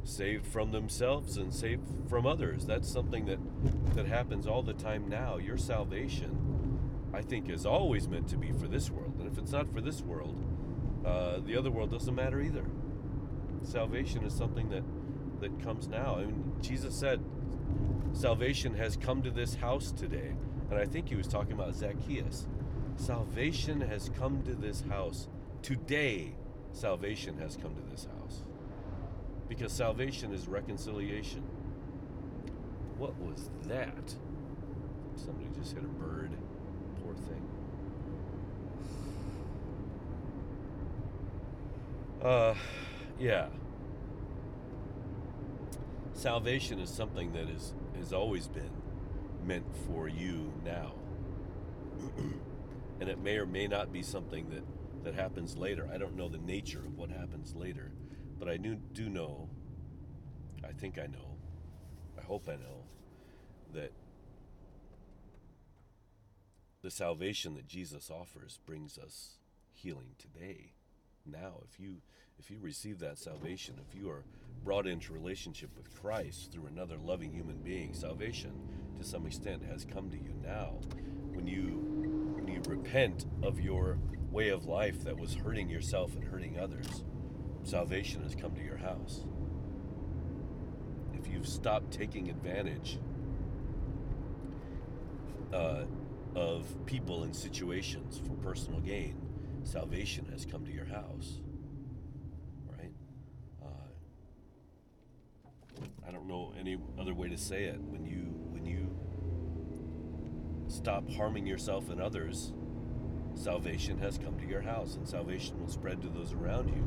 Saved 0.05 0.47
from 0.47 0.73
themselves 0.73 1.37
and 1.37 1.53
saved 1.53 1.83
from 2.09 2.27
others. 2.27 2.67
That's 2.67 2.91
something 2.91 3.25
that, 3.27 3.39
that 3.95 4.07
happens 4.07 4.47
all 4.47 4.63
the 4.63 4.75
time 4.75 5.09
now. 5.09 5.39
Your 5.39 5.57
salvation, 5.57 6.81
I 7.13 7.23
think, 7.23 7.49
is 7.49 7.65
always 7.65 8.09
meant 8.09 8.29
to 8.29 8.37
be 8.37 8.53
for 8.53 8.69
this 8.69 8.91
world. 8.91 9.15
And 9.19 9.31
if 9.31 9.39
it's 9.39 9.53
not 9.53 9.73
for 9.73 9.81
this 9.81 10.03
world, 10.03 10.45
uh, 11.07 11.41
the 11.41 11.57
other 11.57 11.71
world 11.71 11.91
doesn't 11.91 12.15
matter 12.15 12.41
either. 12.41 12.65
Salvation 13.63 14.25
is 14.25 14.35
something 14.35 14.69
that, 14.69 14.83
that 15.41 15.63
comes 15.63 15.89
now. 15.89 16.17
I 16.17 16.27
mean, 16.27 16.53
Jesus 16.61 16.95
said, 16.95 17.25
Salvation 18.13 18.75
has 18.75 18.97
come 18.97 19.23
to 19.23 19.31
this 19.31 19.55
house 19.55 19.91
today. 19.91 20.35
And 20.71 20.79
I 20.79 20.87
think 20.87 21.09
he 21.09 21.17
was 21.17 21.27
talking 21.27 21.53
about 21.53 21.75
Zacchaeus. 21.75 22.47
Salvation 22.97 23.81
has 23.81 24.11
come 24.19 24.43
to 24.45 24.55
this 24.55 24.83
house. 24.89 25.29
Today, 25.63 26.33
salvation 26.73 27.39
has 27.39 27.57
come 27.57 27.75
to 27.75 27.83
this 27.91 28.07
house. 28.19 28.43
Because 29.49 29.73
salvation 29.73 30.33
is 30.33 30.49
reconciliation. 30.49 31.43
What 32.99 33.19
was 33.21 33.51
that? 33.67 34.15
Somebody 35.17 35.49
just 35.59 35.75
hit 35.75 35.85
a 35.85 35.87
bird. 35.87 36.31
Poor 37.03 37.15
thing. 37.15 37.49
Uh, 42.23 42.55
yeah. 43.19 43.49
Salvation 46.15 46.79
is 46.79 46.89
something 46.89 47.33
that 47.33 47.49
is 47.49 47.75
has 47.99 48.13
always 48.13 48.49
been 48.49 48.71
meant 49.45 49.67
for 49.87 50.09
you 50.09 50.53
now. 50.65 50.93
and 53.05 53.11
it 53.11 53.19
may 53.23 53.37
or 53.37 53.45
may 53.45 53.67
not 53.67 53.93
be 53.93 54.03
something 54.03 54.49
that 54.49 54.65
that 55.05 55.15
happens 55.15 55.59
later. 55.59 55.87
I 55.93 55.99
don't 55.99 56.17
know 56.17 56.31
the 56.31 56.39
nature 56.39 56.79
of 56.79 56.97
what 56.97 57.11
happens 57.11 57.55
later, 57.55 57.93
but 58.39 58.49
I 58.49 58.57
do 58.57 58.77
do 58.95 59.11
know. 59.11 59.51
I 60.67 60.73
think 60.73 60.99
I 60.99 61.07
know. 61.07 61.37
I 62.19 62.23
hope 62.23 62.49
I 62.49 62.55
know 62.55 62.87
that 63.75 63.93
the 66.81 66.91
salvation 66.91 67.57
that 67.57 67.67
Jesus 67.67 68.11
offers 68.11 68.59
brings 68.65 68.97
us 68.97 69.37
healing 69.75 70.15
today. 70.17 70.73
Now, 71.27 71.61
if 71.71 71.79
you 71.79 71.97
if 72.39 72.51
you 72.51 72.59
receive 72.59 73.01
that 73.01 73.19
salvation, 73.19 73.75
if 73.87 73.95
you 73.95 74.09
are 74.09 74.25
brought 74.65 74.87
into 74.87 75.13
relationship 75.13 75.77
with 75.77 75.95
Christ 75.95 76.53
through 76.53 76.69
another 76.69 76.97
loving 76.97 77.35
human 77.35 77.59
being, 77.59 77.93
salvation 77.93 78.53
to 78.97 79.05
some 79.05 79.27
extent 79.27 79.63
has 79.71 79.85
come 79.85 80.09
to 80.09 80.17
you 80.17 80.33
now. 80.43 80.79
When 81.35 81.47
you 81.47 81.65
when 81.67 81.93
you 81.93 81.94
repent 82.67 83.27
of 83.43 83.61
your 83.61 83.99
way 84.31 84.49
of 84.49 84.67
life 84.67 85.05
that 85.05 85.19
was 85.19 85.35
hurting 85.35 85.69
yourself 85.69 86.15
and 86.15 86.25
hurting 86.25 86.59
others, 86.59 87.05
salvation 87.63 88.23
has 88.23 88.35
come 88.35 88.55
to 88.55 88.63
your 88.63 88.77
house. 88.77 89.25
If 91.15 91.29
you've 91.29 91.47
stopped 91.49 91.93
taking 91.93 92.29
advantage 92.29 92.99
uh, 95.53 95.85
of 96.35 96.67
people 96.87 97.23
and 97.23 97.35
situations 97.35 98.21
for 98.27 98.35
personal 98.35 98.81
gain, 98.81 99.17
salvation 99.63 100.27
has 100.33 100.45
come 100.45 100.65
to 100.67 100.73
your 100.73 100.87
house. 100.87 101.41
Right? 102.67 102.93
Uh, 103.63 103.69
I 106.07 106.11
don't 106.11 106.27
know 106.27 106.53
any 106.59 106.79
other 106.99 107.15
way 107.15 107.29
to 107.29 107.39
say 107.39 107.65
it. 107.65 107.81
When 107.81 108.05
you 108.05 108.35
when 108.51 108.67
you 108.67 108.91
stop 110.85 111.11
harming 111.13 111.47
yourself 111.47 111.89
and 111.89 111.99
others, 111.99 112.53
salvation 113.35 113.97
has 113.97 114.19
come 114.19 114.39
to 114.39 114.47
your 114.47 114.61
house, 114.61 114.97
and 114.97 115.09
salvation 115.09 115.59
will 115.59 115.67
spread 115.67 116.03
to 116.03 116.11
those 116.11 116.35
around 116.35 116.69
you 116.69 116.85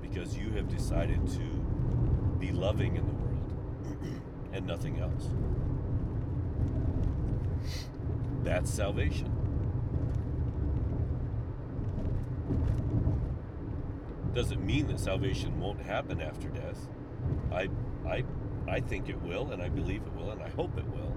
because 0.00 0.34
you 0.34 0.48
have 0.48 0.66
decided 0.66 1.20
to 1.28 1.42
be 2.38 2.52
loving 2.52 2.96
in 2.96 3.06
the 3.06 3.12
world 3.12 4.22
and 4.54 4.66
nothing 4.66 4.98
else. 4.98 5.28
That's 8.42 8.70
salvation. 8.70 9.30
Doesn't 14.32 14.64
mean 14.64 14.86
that 14.86 14.98
salvation 14.98 15.60
won't 15.60 15.82
happen 15.82 16.22
after 16.22 16.48
death. 16.48 16.88
I, 17.52 17.68
I, 18.08 18.24
I 18.66 18.80
think 18.80 19.10
it 19.10 19.20
will, 19.20 19.52
and 19.52 19.60
I 19.60 19.68
believe 19.68 20.00
it 20.00 20.14
will, 20.14 20.30
and 20.30 20.42
I 20.42 20.48
hope 20.48 20.78
it 20.78 20.86
will. 20.86 21.14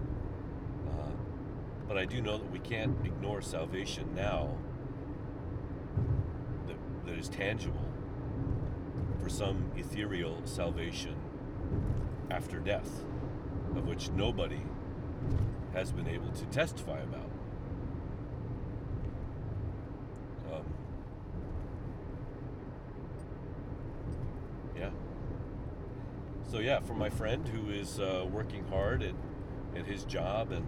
But 1.87 1.97
I 1.97 2.05
do 2.05 2.21
know 2.21 2.37
that 2.37 2.51
we 2.51 2.59
can't 2.59 2.97
ignore 3.05 3.41
salvation 3.41 4.13
now 4.13 4.49
that, 6.67 6.75
that 7.05 7.17
is 7.17 7.29
tangible 7.29 7.85
for 9.21 9.29
some 9.29 9.71
ethereal 9.75 10.41
salvation 10.45 11.15
after 12.29 12.59
death, 12.59 13.03
of 13.75 13.87
which 13.87 14.09
nobody 14.11 14.61
has 15.73 15.91
been 15.91 16.07
able 16.07 16.29
to 16.31 16.45
testify 16.45 16.99
about. 16.99 17.29
Um, 20.51 20.63
yeah. 24.75 24.89
So 26.49 26.59
yeah, 26.59 26.79
for 26.81 26.93
my 26.93 27.09
friend 27.09 27.47
who 27.47 27.71
is 27.71 27.99
uh, 27.99 28.25
working 28.29 28.65
hard 28.67 29.03
at, 29.03 29.13
at 29.75 29.85
his 29.85 30.03
job 30.03 30.51
and 30.51 30.65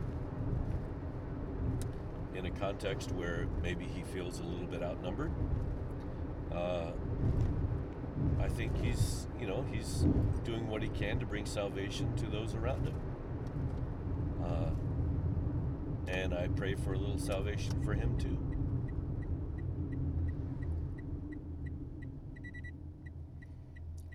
in 2.40 2.46
a 2.46 2.52
context 2.52 3.12
where 3.12 3.48
maybe 3.62 3.86
he 3.86 4.02
feels 4.14 4.40
a 4.40 4.44
little 4.44 4.66
bit 4.66 4.82
outnumbered, 4.82 5.32
uh, 6.54 6.92
I 8.40 8.48
think 8.48 8.82
he's, 8.82 9.28
you 9.40 9.46
know, 9.46 9.66
he's 9.72 10.06
doing 10.46 10.68
what 10.68 10.82
he 10.82 10.88
can 10.90 11.20
to 11.20 11.26
bring 11.26 11.46
salvation 11.46 12.16
to 12.16 12.28
those 12.28 12.56
around 12.56 12.88
him. 12.88 12.96
Uh, 14.44 14.72
and 16.10 16.34
I 16.34 16.48
pray 16.48 16.76
for 16.76 16.94
a 16.94 16.98
little 16.98 17.20
salvation 17.20 17.84
for 17.84 17.94
him 17.94 18.18
too. 18.18 18.38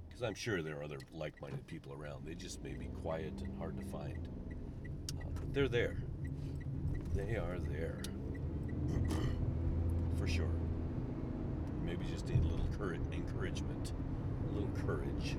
Because 0.09 0.23
I'm 0.23 0.35
sure 0.35 0.63
there 0.63 0.79
are 0.79 0.85
other 0.85 0.99
like 1.13 1.41
minded 1.43 1.67
people 1.67 1.93
around. 1.93 2.27
They 2.27 2.35
just 2.35 2.63
may 2.65 2.73
be 2.73 2.87
quiet 2.87 3.35
and 3.43 3.59
hard 3.59 3.79
to 3.79 3.85
find. 3.85 4.29
Uh, 5.19 5.29
but 5.35 5.53
they're 5.53 5.69
there. 5.69 5.99
They 7.15 7.37
are 7.37 7.59
there. 7.71 8.03
for 10.19 10.27
sure. 10.27 10.51
Maybe 11.85 12.05
just 12.07 12.29
need 12.29 12.41
a 12.41 12.49
little 12.49 12.67
courage, 12.77 13.01
encouragement, 13.13 13.93
a 14.51 14.53
little 14.53 14.71
courage. 14.85 15.37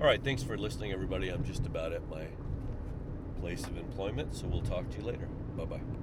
All 0.00 0.06
right, 0.06 0.22
thanks 0.22 0.42
for 0.44 0.56
listening, 0.56 0.92
everybody. 0.92 1.30
I'm 1.30 1.44
just 1.44 1.66
about 1.66 1.92
at 1.92 2.08
my 2.08 2.26
place 3.40 3.64
of 3.64 3.76
employment, 3.76 4.34
so 4.34 4.46
we'll 4.46 4.62
talk 4.62 4.88
to 4.90 4.98
you 4.98 5.04
later. 5.04 5.26
Bye 5.56 5.64
bye. 5.64 5.97